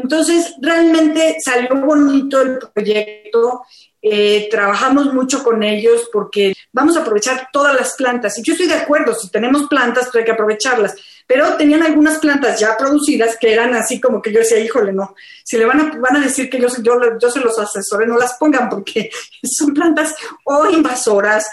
Entonces, 0.02 0.56
realmente 0.62 1.38
salió 1.44 1.76
bonito 1.76 2.42
el 2.42 2.60
proyecto, 2.74 3.64
eh, 4.02 4.48
trabajamos 4.50 5.14
mucho 5.14 5.44
con 5.44 5.64
ellos 5.64 6.10
porque 6.14 6.54
vamos 6.72 6.96
a 6.96 7.02
aprovechar 7.02 7.50
todas 7.52 7.76
las 7.76 7.96
plantas. 7.96 8.38
Y 8.38 8.44
yo 8.44 8.54
estoy 8.54 8.68
de 8.68 8.76
acuerdo, 8.76 9.14
si 9.14 9.30
tenemos 9.30 9.68
plantas, 9.68 10.06
pues 10.06 10.18
hay 10.18 10.26
que 10.26 10.32
aprovecharlas 10.32 10.96
pero 11.28 11.58
tenían 11.58 11.84
algunas 11.84 12.20
plantas 12.20 12.58
ya 12.58 12.78
producidas 12.78 13.38
que 13.38 13.52
eran 13.52 13.76
así 13.76 14.00
como 14.00 14.22
que 14.22 14.32
yo 14.32 14.40
decía, 14.40 14.60
híjole, 14.60 14.94
no, 14.94 15.14
si 15.44 15.58
le 15.58 15.66
van 15.66 15.82
a, 15.82 16.00
van 16.00 16.16
a 16.16 16.22
decir 16.22 16.50
que 16.50 16.60
yo, 16.60 16.70
yo, 16.82 17.20
yo 17.20 17.30
se 17.30 17.42
los 17.42 17.60
asesore, 17.60 18.08
no 18.08 18.18
las 18.18 18.36
pongan 18.36 18.70
porque 18.70 19.12
son 19.44 19.74
plantas 19.74 20.16
o 20.46 20.68
invasoras 20.70 21.50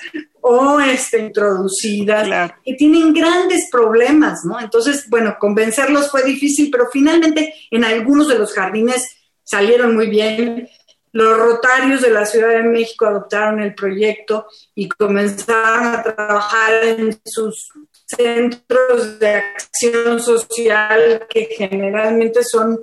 o 0.46 0.78
este, 0.78 1.20
introducidas 1.20 2.52
y 2.64 2.76
tienen 2.76 3.14
grandes 3.14 3.70
problemas, 3.72 4.44
¿no? 4.44 4.60
Entonces, 4.60 5.08
bueno, 5.08 5.36
convencerlos 5.40 6.10
fue 6.10 6.22
difícil, 6.22 6.68
pero 6.70 6.90
finalmente 6.92 7.54
en 7.70 7.82
algunos 7.82 8.28
de 8.28 8.38
los 8.38 8.52
jardines 8.52 9.16
salieron 9.42 9.94
muy 9.94 10.08
bien. 10.08 10.68
Los 11.12 11.38
rotarios 11.38 12.02
de 12.02 12.10
la 12.10 12.26
Ciudad 12.26 12.50
de 12.50 12.62
México 12.62 13.06
adoptaron 13.06 13.62
el 13.62 13.74
proyecto 13.74 14.46
y 14.74 14.86
comenzaron 14.86 15.86
a 15.86 16.02
trabajar 16.02 16.74
en 16.84 17.18
sus 17.24 17.70
centros 18.04 19.18
de 19.18 19.36
acción 19.36 20.20
social 20.20 21.26
que 21.30 21.46
generalmente 21.56 22.44
son 22.44 22.80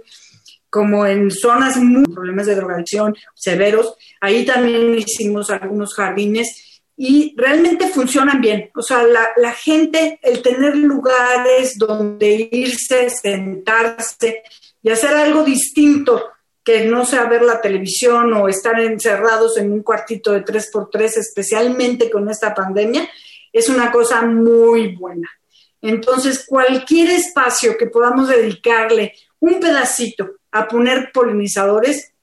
como 0.67 1.05
en 1.05 1.29
zonas 1.29 1.77
muy 1.77 2.05
problemas 2.05 2.47
de 2.47 2.55
drogadicción 2.55 3.15
severos. 3.35 3.93
Ahí 4.19 4.47
también 4.47 4.95
hicimos 4.95 5.51
algunos 5.51 5.93
jardines 5.93 6.70
y 7.03 7.33
realmente 7.35 7.87
funcionan 7.87 8.39
bien. 8.39 8.69
O 8.75 8.83
sea, 8.83 9.01
la, 9.01 9.53
gente, 9.53 10.19
el 10.21 10.43
tener 10.43 10.77
lugares 10.77 11.75
donde 11.75 12.47
irse, 12.51 13.09
sentarse 13.09 14.43
y 14.83 14.91
hacer 14.91 15.15
algo 15.15 15.43
distinto 15.43 16.21
que 16.63 16.85
no 16.85 17.03
sea 17.03 17.23
ver 17.23 17.41
la 17.41 17.59
televisión 17.59 18.31
o 18.33 18.47
estar 18.47 18.79
encerrados 18.79 19.57
en 19.57 19.71
un 19.71 19.81
cuartito 19.81 20.31
de 20.31 20.41
tres 20.41 20.69
por 20.71 20.91
tres, 20.91 21.17
especialmente 21.17 22.11
con 22.11 22.29
esta 22.29 22.53
pandemia, 22.53 23.09
es 23.51 23.67
una 23.67 23.91
cosa 23.91 24.21
muy 24.21 24.95
buena. 24.95 25.27
Entonces, 25.81 26.45
cualquier 26.47 27.09
espacio 27.09 27.79
que 27.79 27.87
podamos 27.87 28.29
dedicarle 28.29 29.15
un 29.39 29.59
pedacito 29.59 30.33
a 30.51 30.67
poner 30.67 31.11
polinizadores, 31.11 32.13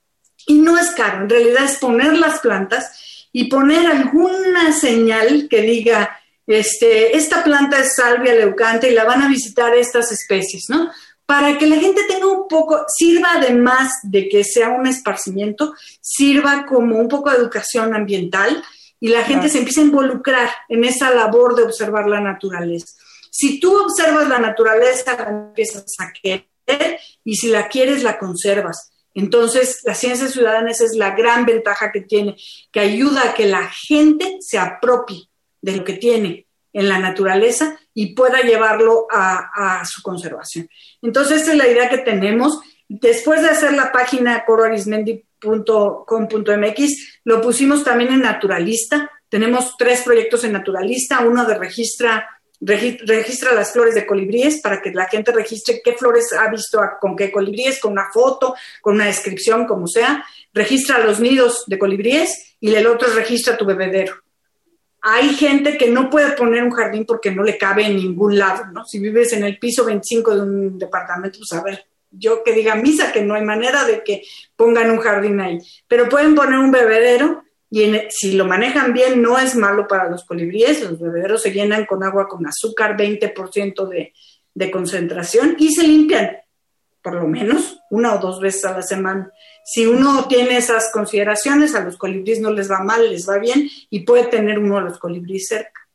y 0.47 0.61
no 0.61 0.79
es 0.79 0.91
caro, 0.93 1.23
en 1.23 1.29
realidad 1.29 1.65
es 1.65 1.79
poner 1.79 2.17
las 2.17 2.39
plantas 2.39 3.18
y 3.33 3.49
poner 3.49 3.87
alguna 3.87 4.73
señal 4.73 5.49
que 5.49 5.63
diga, 5.63 6.19
este, 6.47 7.17
esta 7.17 7.45
planta 7.45 7.79
es 7.79 7.95
salvia 7.95 8.35
leucante 8.35 8.91
y 8.91 8.95
la 8.95 9.05
van 9.05 9.23
a 9.23 9.29
visitar 9.29 9.75
estas 9.75 10.11
especies, 10.13 10.65
¿no? 10.69 10.91
Para 11.27 11.59
que 11.59 11.67
la 11.67 11.77
gente 11.77 12.03
tenga 12.09 12.27
un 12.27 12.49
poco, 12.49 12.85
sirva 12.89 13.35
además 13.35 13.93
de 14.03 14.31
que 14.31 14.45
sea 14.45 14.71
un 14.71 14.87
esparcimiento, 14.87 15.75
sirva 16.01 16.65
como 16.65 16.97
un 16.97 17.09
poco 17.09 17.31
de 17.31 17.37
educación 17.37 17.95
ambiental 17.95 18.63
y 18.99 19.09
la 19.09 19.25
gente 19.25 19.51
se 19.51 19.59
empieza 19.59 19.83
a 19.83 19.85
involucrar 19.85 20.51
en 20.69 20.85
esa 20.85 21.11
labor 21.11 21.55
de 21.55 21.65
observar 21.65 22.09
la 22.09 22.21
naturaleza. 22.21 22.95
Si 23.31 23.61
tú 23.61 23.77
observas 23.77 24.29
la 24.29 24.39
naturaleza, 24.39 25.17
la 25.17 25.29
empiezas 25.29 25.85
a 25.99 26.13
querer 26.13 26.99
y 27.25 27.37
si 27.37 27.49
la 27.49 27.69
quieres, 27.69 28.03
la 28.03 28.19
conservas. 28.19 28.91
Entonces, 29.19 29.83
la 29.85 29.95
ciencia 29.97 30.29
ciudadana 30.29 30.71
es 30.71 30.95
la 30.95 31.11
gran 31.11 31.45
ventaja 31.45 31.91
que 31.91 32.03
tiene, 32.03 32.37
que 32.71 32.79
ayuda 32.79 33.31
a 33.31 33.35
que 33.35 33.47
la 33.47 33.69
gente 33.69 34.37
se 34.39 34.59
apropie 34.59 35.29
de 35.61 35.77
lo 35.77 35.83
que 35.83 35.95
tiene 35.95 36.47
en 36.73 36.89
la 36.89 37.01
naturaleza 37.01 37.77
y 37.93 38.15
pueda 38.15 38.43
llevarlo 38.43 39.09
a, 39.11 39.83
su 39.85 40.03
conservación. 40.03 40.69
Entonces, 41.03 41.39
esta 41.39 41.51
es 41.51 41.59
la 41.59 41.67
idea 41.67 41.89
que 41.89 41.99
tenemos. 41.99 42.61
Después 42.89 43.43
de 43.43 43.49
hacer 43.49 43.73
la 43.73 43.91
página 43.91 44.45
coroarismendi.com.mx, 44.45 47.21
lo 47.25 47.41
pusimos 47.41 47.83
también 47.83 48.13
en 48.13 48.21
Naturalista. 48.21 49.11
Tenemos 49.29 49.77
tres 49.77 50.03
proyectos 50.03 50.45
en 50.45 50.53
Naturalista, 50.53 51.27
uno 51.27 51.45
de 51.45 51.59
registra 51.59 52.38
registra 52.61 53.53
las 53.53 53.73
flores 53.73 53.95
de 53.95 54.07
colibríes 54.07 54.61
para 54.61 54.83
que 54.83 54.91
la 54.91 55.07
gente 55.07 55.33
registre 55.33 55.81
qué 55.83 55.93
flores 55.93 56.33
ha 56.33 56.51
visto 56.51 56.81
con 57.01 57.17
qué 57.17 57.31
colibríes, 57.31 57.81
con 57.81 57.93
una 57.93 58.11
foto, 58.13 58.55
con 58.81 58.97
una 58.97 59.07
descripción, 59.07 59.67
como 59.67 59.87
sea. 59.87 60.25
Registra 60.53 60.99
los 60.99 61.21
nidos 61.21 61.65
de 61.67 61.79
colibríes 61.79 62.57
y 62.61 62.75
el 62.75 62.87
otro 62.87 63.13
registra 63.15 63.57
tu 63.57 63.65
bebedero. 63.65 64.15
Hay 65.01 65.35
gente 65.35 65.79
que 65.79 65.89
no 65.89 66.11
puede 66.11 66.33
poner 66.33 66.65
un 66.65 66.73
jardín 66.73 67.05
porque 67.07 67.31
no 67.31 67.45
le 67.45 67.57
cabe 67.57 67.87
en 67.87 67.97
ningún 67.97 68.37
lado, 68.37 68.67
¿no? 68.73 68.85
Si 68.85 68.99
vives 68.99 69.33
en 69.33 69.45
el 69.45 69.59
piso 69.59 69.85
25 69.85 70.35
de 70.35 70.43
un 70.43 70.79
departamento, 70.79 71.39
pues 71.39 71.53
a 71.53 71.63
ver, 71.63 71.87
yo 72.11 72.43
que 72.43 72.53
diga 72.53 72.75
misa 72.75 73.13
que 73.13 73.23
no 73.23 73.35
hay 73.35 73.43
manera 73.43 73.85
de 73.85 74.03
que 74.03 74.23
pongan 74.57 74.91
un 74.91 74.99
jardín 74.99 75.41
ahí, 75.41 75.59
pero 75.87 76.09
pueden 76.09 76.35
poner 76.35 76.59
un 76.59 76.73
bebedero 76.73 77.45
y 77.71 77.93
si 78.11 78.33
lo 78.33 78.47
manejan 78.47 78.93
bien 78.93 79.21
no 79.21 79.39
es 79.39 79.55
malo 79.55 79.87
para 79.87 80.09
los 80.09 80.25
colibríes, 80.25 80.83
los 80.83 80.99
bebederos 80.99 81.43
se 81.43 81.53
llenan 81.53 81.85
con 81.85 82.03
agua 82.03 82.27
con 82.27 82.47
azúcar, 82.47 82.97
20% 82.97 83.89
de, 83.89 84.15
de 84.55 84.71
concentración 84.71 85.57
y 85.59 85.73
se 85.75 85.87
limpian 85.87 86.39
por 87.03 87.15
lo 87.15 87.29
menos 87.29 87.81
una 87.91 88.15
o 88.15 88.19
dos 88.19 88.41
veces 88.41 88.65
a 88.65 88.73
la 88.73 88.83
semana. 88.83 89.33
Si 89.65 89.87
uno 89.87 90.27
tiene 90.29 90.57
esas 90.57 90.91
consideraciones, 90.93 91.75
a 91.75 91.85
los 91.85 91.97
colibríes 91.97 92.41
no 92.41 92.51
les 92.51 92.71
va 92.71 92.81
mal, 92.81 93.09
les 93.09 93.29
va 93.29 93.39
bien 93.39 93.69
y 93.91 94.01
puede 94.01 94.25
tener 94.25 94.59
uno 94.59 94.77
de 94.77 94.83
los 94.83 94.99
colibríes 94.99 95.47
cerca. 95.49 95.89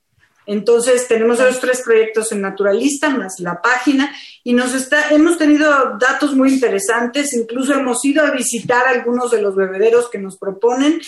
Entonces 0.45 1.07
tenemos 1.07 1.39
esos 1.39 1.59
tres 1.59 1.81
proyectos 1.81 2.31
en 2.31 2.41
Naturalista, 2.41 3.09
más 3.09 3.39
la 3.39 3.61
página, 3.61 4.13
y 4.43 4.53
nos 4.53 4.73
está, 4.73 5.09
hemos 5.09 5.37
tenido 5.37 5.97
datos 5.97 6.35
muy 6.35 6.53
interesantes, 6.53 7.33
incluso 7.33 7.73
hemos 7.73 8.03
ido 8.03 8.25
a 8.25 8.31
visitar 8.31 8.87
algunos 8.87 9.31
de 9.31 9.41
los 9.41 9.55
bebederos 9.55 10.09
que 10.09 10.17
nos 10.17 10.37
proponen 10.37 10.99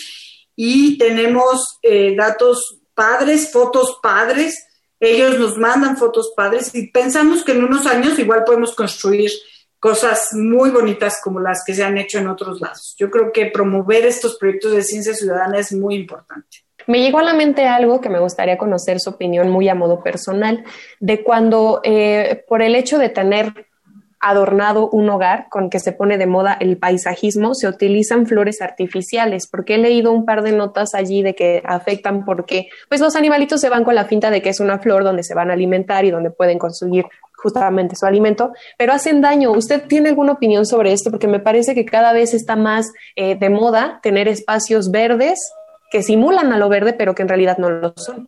y 0.56 0.98
tenemos 0.98 1.78
eh, 1.82 2.16
datos 2.16 2.80
padres, 2.94 3.52
fotos 3.52 3.98
padres. 4.02 4.66
Ellos 4.98 5.38
nos 5.38 5.58
mandan 5.58 5.98
fotos 5.98 6.32
padres 6.34 6.74
y 6.74 6.90
pensamos 6.90 7.44
que 7.44 7.52
en 7.52 7.64
unos 7.64 7.86
años 7.86 8.18
igual 8.18 8.44
podemos 8.44 8.74
construir 8.74 9.30
cosas 9.78 10.30
muy 10.32 10.70
bonitas 10.70 11.20
como 11.22 11.38
las 11.38 11.62
que 11.64 11.74
se 11.74 11.84
han 11.84 11.98
hecho 11.98 12.18
en 12.18 12.28
otros 12.28 12.60
lados. 12.60 12.96
Yo 12.98 13.10
creo 13.10 13.30
que 13.30 13.46
promover 13.46 14.06
estos 14.06 14.38
proyectos 14.38 14.72
de 14.72 14.82
ciencia 14.82 15.14
ciudadana 15.14 15.58
es 15.58 15.72
muy 15.72 15.94
importante. 15.94 16.64
Me 16.86 17.00
llegó 17.00 17.18
a 17.18 17.24
la 17.24 17.34
mente 17.34 17.66
algo 17.66 18.00
que 18.00 18.08
me 18.08 18.20
gustaría 18.20 18.56
conocer 18.56 19.00
su 19.00 19.10
opinión 19.10 19.50
muy 19.50 19.68
a 19.68 19.74
modo 19.74 20.02
personal, 20.02 20.64
de 21.00 21.22
cuando 21.22 21.80
eh, 21.82 22.44
por 22.48 22.62
el 22.62 22.74
hecho 22.74 22.98
de 22.98 23.08
tener 23.08 23.65
adornado 24.28 24.88
un 24.90 25.08
hogar 25.08 25.48
con 25.50 25.70
que 25.70 25.80
se 25.80 25.92
pone 25.92 26.18
de 26.18 26.26
moda 26.26 26.56
el 26.60 26.78
paisajismo, 26.78 27.54
se 27.54 27.68
utilizan 27.68 28.26
flores 28.26 28.60
artificiales, 28.62 29.48
porque 29.48 29.74
he 29.74 29.78
leído 29.78 30.12
un 30.12 30.24
par 30.24 30.42
de 30.42 30.52
notas 30.52 30.94
allí 30.94 31.22
de 31.22 31.34
que 31.34 31.62
afectan 31.64 32.24
porque 32.24 32.68
pues 32.88 33.00
los 33.00 33.16
animalitos 33.16 33.60
se 33.60 33.68
van 33.68 33.84
con 33.84 33.94
la 33.94 34.04
finta 34.04 34.30
de 34.30 34.42
que 34.42 34.50
es 34.50 34.60
una 34.60 34.78
flor 34.78 35.04
donde 35.04 35.22
se 35.22 35.34
van 35.34 35.50
a 35.50 35.54
alimentar 35.54 36.04
y 36.04 36.10
donde 36.10 36.30
pueden 36.30 36.58
conseguir 36.58 37.06
justamente 37.36 37.94
su 37.96 38.06
alimento, 38.06 38.52
pero 38.76 38.92
hacen 38.92 39.20
daño. 39.20 39.52
¿Usted 39.52 39.84
tiene 39.86 40.08
alguna 40.08 40.32
opinión 40.32 40.66
sobre 40.66 40.92
esto? 40.92 41.10
Porque 41.10 41.28
me 41.28 41.38
parece 41.38 41.74
que 41.74 41.84
cada 41.84 42.12
vez 42.12 42.34
está 42.34 42.56
más 42.56 42.92
eh, 43.14 43.36
de 43.36 43.50
moda 43.50 44.00
tener 44.02 44.26
espacios 44.26 44.90
verdes 44.90 45.52
que 45.90 46.02
simulan 46.02 46.52
a 46.52 46.58
lo 46.58 46.68
verde, 46.68 46.92
pero 46.92 47.14
que 47.14 47.22
en 47.22 47.28
realidad 47.28 47.58
no 47.58 47.70
lo 47.70 47.92
son. 47.96 48.26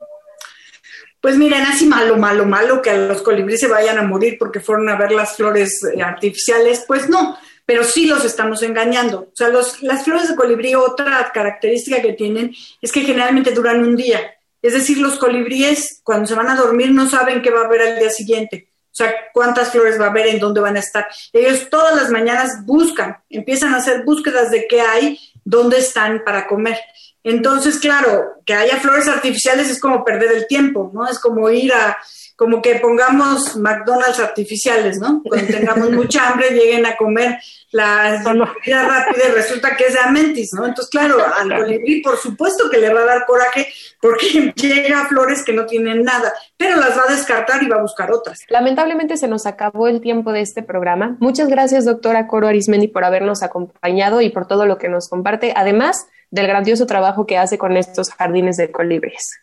Pues 1.21 1.37
miren, 1.37 1.63
así 1.63 1.87
malo, 1.87 2.17
malo, 2.17 2.47
malo 2.47 2.81
que 2.81 2.91
a 2.91 2.97
los 2.97 3.23
colibríes 3.23 3.61
se 3.61 3.67
vayan 3.67 3.99
a 3.99 4.03
morir 4.03 4.37
porque 4.39 4.61
fueron 4.61 4.89
a 4.89 4.97
ver 4.97 5.11
las 5.11 5.37
flores 5.37 5.81
eh, 5.85 6.01
artificiales, 6.01 6.85
pues 6.87 7.09
no, 7.09 7.37
pero 7.67 7.83
sí 7.83 8.07
los 8.07 8.25
estamos 8.25 8.63
engañando. 8.63 9.21
O 9.21 9.33
sea, 9.35 9.49
los, 9.49 9.83
las 9.83 10.05
flores 10.05 10.29
de 10.29 10.37
colibrí, 10.37 10.75
otra 10.75 11.31
característica 11.35 12.01
que 12.01 12.13
tienen 12.13 12.55
es 12.81 12.93
que 12.93 13.03
generalmente 13.03 13.51
duran 13.51 13.81
un 13.81 13.97
día. 13.97 14.21
Es 14.63 14.73
decir, 14.73 14.99
los 14.99 15.19
colibríes 15.19 16.01
cuando 16.03 16.27
se 16.27 16.35
van 16.35 16.49
a 16.49 16.57
dormir 16.57 16.93
no 16.93 17.09
saben 17.09 17.43
qué 17.43 17.51
va 17.51 17.63
a 17.63 17.65
haber 17.67 17.83
al 17.83 17.99
día 17.99 18.11
siguiente. 18.11 18.69
O 18.91 18.95
sea, 18.99 19.15
cuántas 19.33 19.71
flores 19.71 20.01
va 20.01 20.07
a 20.07 20.11
haber, 20.11 20.29
en 20.29 20.41
dónde 20.41 20.61
van 20.61 20.77
a 20.77 20.81
estar. 20.81 21.07
Ellos 21.33 21.69
todas 21.71 21.95
las 21.95 22.11
mañanas 22.11 22.65
buscan, 22.65 23.19
empiezan 23.29 23.75
a 23.75 23.79
hacer 23.79 24.03
búsquedas 24.03 24.51
de 24.51 24.67
qué 24.67 24.81
hay, 24.81 25.19
dónde 25.45 25.79
están 25.79 26.23
para 26.25 26.47
comer. 26.47 26.79
Entonces, 27.25 27.79
claro, 27.79 28.43
que 28.45 28.55
haya 28.55 28.79
flores 28.79 29.09
artificiales 29.09 29.69
es 29.71 29.81
como 29.81 30.05
perder 30.05 30.33
el 30.33 30.47
tiempo, 30.47 30.91
¿no? 30.95 31.07
Es 31.07 31.19
como 31.19 31.51
ir 31.51 31.73
a, 31.73 31.99
como 32.39 32.63
que 32.63 32.77
pongamos 32.77 33.57
McDonald's 33.57 34.21
artificiales, 34.21 34.99
¿no? 35.01 35.23
Cuando 35.25 35.47
tengamos 35.49 35.91
mucha 35.93 36.29
hambre, 36.29 36.51
lleguen 36.51 36.87
a 36.87 36.97
comer 36.97 37.39
la 37.73 38.23
comida 38.23 38.83
rápida 38.85 39.29
y 39.29 39.33
resulta 39.33 39.77
que 39.77 39.87
es 39.87 39.95
de 39.95 39.99
Amentis, 39.99 40.51
¿no? 40.55 40.65
Entonces, 40.65 40.89
claro, 40.89 41.17
al 41.37 41.49
colibrí 41.49 42.01
por 42.01 42.17
supuesto 42.17 42.71
que 42.71 42.79
le 42.79 42.95
va 42.95 43.01
a 43.01 43.07
dar 43.07 43.27
coraje 43.27 43.67
porque 44.01 44.53
llega 44.57 45.01
a 45.01 45.09
flores 45.09 45.43
que 45.45 45.53
no 45.53 45.67
tienen 45.67 46.05
nada, 46.05 46.33
pero 46.57 46.77
las 46.77 46.97
va 46.97 47.03
a 47.09 47.13
descartar 47.13 47.63
y 47.63 47.69
va 47.69 47.77
a 47.77 47.83
buscar 47.83 48.13
otras. 48.13 48.39
Lamentablemente 48.49 49.17
se 49.17 49.27
nos 49.27 49.45
acabó 49.45 49.89
el 49.89 50.01
tiempo 50.01 50.33
de 50.33 50.43
este 50.43 50.63
programa. 50.63 51.17
Muchas 51.19 51.49
gracias, 51.49 51.85
doctora 51.85 52.29
Coro 52.29 52.47
Arismendi, 52.47 52.87
por 52.87 53.05
habernos 53.05 53.43
acompañado 53.43 54.21
y 54.21 54.31
por 54.31 54.47
todo 54.47 54.65
lo 54.65 54.79
que 54.79 54.89
nos 54.89 55.09
comparte. 55.09 55.53
Además, 55.57 56.07
del 56.31 56.47
grandioso 56.47 56.87
trabajo 56.87 57.27
que 57.27 57.39
hace 57.39 57.59
con 57.59 57.77
estos 57.77 58.11
jardines 58.11 58.57
de 58.57 58.71
colibríes. 58.71 59.41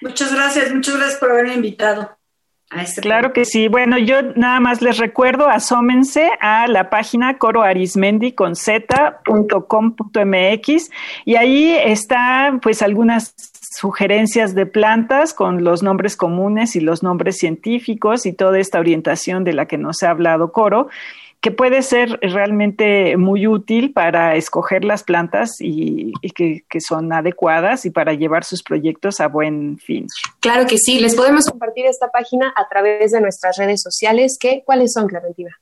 Muchas 0.00 0.34
gracias, 0.34 0.72
muchas 0.74 0.96
gracias 0.96 1.18
por 1.20 1.30
haberme 1.30 1.54
invitado. 1.54 2.10
A 2.70 2.82
este 2.82 3.02
claro 3.02 3.32
que 3.32 3.44
sí. 3.44 3.68
Bueno, 3.68 3.98
yo 3.98 4.22
nada 4.34 4.58
más 4.58 4.80
les 4.80 4.96
recuerdo, 4.98 5.46
asómense 5.48 6.30
a 6.40 6.66
la 6.68 6.88
página 6.88 7.36
coroarismendi 7.36 8.32
con 8.32 8.56
z.com.mx 8.56 9.20
y 11.26 11.36
ahí 11.36 11.76
está 11.84 12.58
pues 12.62 12.80
algunas 12.80 13.34
sugerencias 13.78 14.54
de 14.54 14.64
plantas 14.66 15.34
con 15.34 15.64
los 15.64 15.82
nombres 15.82 16.16
comunes 16.16 16.74
y 16.74 16.80
los 16.80 17.02
nombres 17.02 17.36
científicos 17.36 18.24
y 18.26 18.32
toda 18.32 18.58
esta 18.58 18.78
orientación 18.78 19.44
de 19.44 19.52
la 19.52 19.66
que 19.66 19.76
nos 19.76 20.02
ha 20.02 20.10
hablado 20.10 20.50
Coro 20.52 20.88
que 21.42 21.50
puede 21.50 21.82
ser 21.82 22.18
realmente 22.22 23.16
muy 23.16 23.48
útil 23.48 23.92
para 23.92 24.36
escoger 24.36 24.84
las 24.84 25.02
plantas 25.02 25.56
y, 25.58 26.12
que, 26.34 26.62
son 26.80 27.12
adecuadas 27.12 27.84
y 27.84 27.90
para 27.90 28.14
llevar 28.14 28.44
sus 28.44 28.62
proyectos 28.62 29.20
a 29.20 29.26
buen 29.26 29.76
fin. 29.78 30.06
Claro 30.38 30.68
que 30.68 30.78
sí, 30.78 31.00
les 31.00 31.16
podemos 31.16 31.46
compartir 31.46 31.86
esta 31.86 32.12
página 32.12 32.54
a 32.56 32.68
través 32.68 33.10
de 33.10 33.20
nuestras 33.20 33.56
redes 33.56 33.82
sociales. 33.82 34.38
¿Qué, 34.40 34.62
¿Cuáles 34.64 34.92
son, 34.92 35.08
Clementina? 35.08 35.58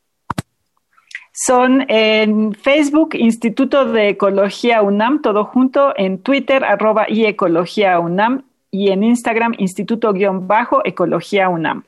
Son 1.32 1.86
en 1.88 2.52
Facebook, 2.52 3.14
Instituto 3.14 3.86
de 3.86 4.10
Ecología 4.10 4.82
UNAM, 4.82 5.22
todo 5.22 5.46
junto, 5.46 5.94
en 5.96 6.18
Twitter, 6.22 6.62
arroba 6.62 7.06
y 7.08 7.24
Ecología 7.24 7.98
UNAM, 7.98 8.44
y 8.70 8.90
en 8.90 9.02
Instagram, 9.02 9.54
Instituto-Ecología 9.56 11.48
UNAM. 11.48 11.84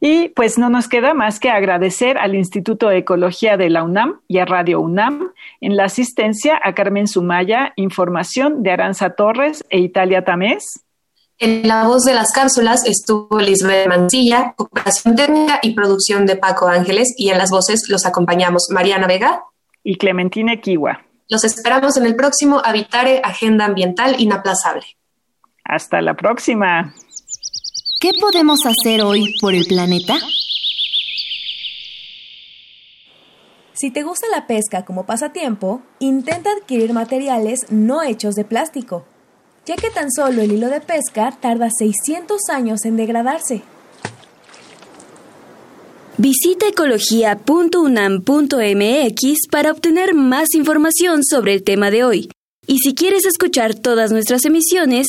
Y 0.00 0.30
pues 0.30 0.58
no 0.58 0.70
nos 0.70 0.88
queda 0.88 1.14
más 1.14 1.40
que 1.40 1.50
agradecer 1.50 2.18
al 2.18 2.34
Instituto 2.34 2.88
de 2.88 2.98
Ecología 2.98 3.56
de 3.56 3.70
la 3.70 3.82
UNAM 3.82 4.20
y 4.28 4.38
a 4.38 4.44
Radio 4.44 4.80
UNAM 4.80 5.32
en 5.60 5.76
la 5.76 5.84
asistencia 5.84 6.60
a 6.62 6.74
Carmen 6.74 7.08
Sumaya, 7.08 7.72
información 7.76 8.62
de 8.62 8.70
Aranza 8.70 9.10
Torres 9.10 9.64
e 9.70 9.78
Italia 9.78 10.24
Tamés. 10.24 10.84
En 11.40 11.68
la 11.68 11.84
voz 11.84 12.04
de 12.04 12.14
las 12.14 12.32
cápsulas 12.32 12.84
estuvo 12.84 13.38
Lisbeth 13.38 13.86
Mancilla, 13.86 14.54
cooperación 14.56 15.14
técnica 15.14 15.60
y 15.62 15.72
producción 15.74 16.26
de 16.26 16.34
Paco 16.34 16.66
Ángeles 16.66 17.14
y 17.16 17.30
en 17.30 17.38
las 17.38 17.50
voces 17.50 17.86
los 17.88 18.06
acompañamos 18.06 18.66
Mariana 18.70 19.06
Vega 19.06 19.44
y 19.84 19.96
Clementina 19.98 20.60
Kiwa. 20.60 21.02
Los 21.28 21.44
esperamos 21.44 21.96
en 21.96 22.06
el 22.06 22.16
próximo 22.16 22.60
Habitare 22.64 23.20
Agenda 23.22 23.66
Ambiental 23.66 24.16
Inaplazable. 24.18 24.84
Hasta 25.62 26.00
la 26.00 26.14
próxima. 26.14 26.94
¿Qué 28.00 28.12
podemos 28.20 28.60
hacer 28.64 29.02
hoy 29.02 29.34
por 29.40 29.56
el 29.56 29.64
planeta? 29.64 30.20
Si 33.72 33.90
te 33.90 34.04
gusta 34.04 34.28
la 34.30 34.46
pesca 34.46 34.84
como 34.84 35.04
pasatiempo, 35.04 35.82
intenta 35.98 36.50
adquirir 36.52 36.92
materiales 36.92 37.58
no 37.70 38.04
hechos 38.04 38.36
de 38.36 38.44
plástico, 38.44 39.04
ya 39.66 39.74
que 39.74 39.90
tan 39.90 40.12
solo 40.12 40.42
el 40.42 40.52
hilo 40.52 40.68
de 40.68 40.80
pesca 40.80 41.36
tarda 41.40 41.70
600 41.76 42.40
años 42.50 42.84
en 42.84 42.96
degradarse. 42.96 43.62
Visita 46.18 46.68
ecología.unam.mx 46.68 49.48
para 49.50 49.72
obtener 49.72 50.14
más 50.14 50.54
información 50.54 51.24
sobre 51.24 51.54
el 51.54 51.64
tema 51.64 51.90
de 51.90 52.04
hoy. 52.04 52.30
Y 52.64 52.78
si 52.78 52.94
quieres 52.94 53.24
escuchar 53.24 53.74
todas 53.74 54.12
nuestras 54.12 54.44
emisiones, 54.44 55.08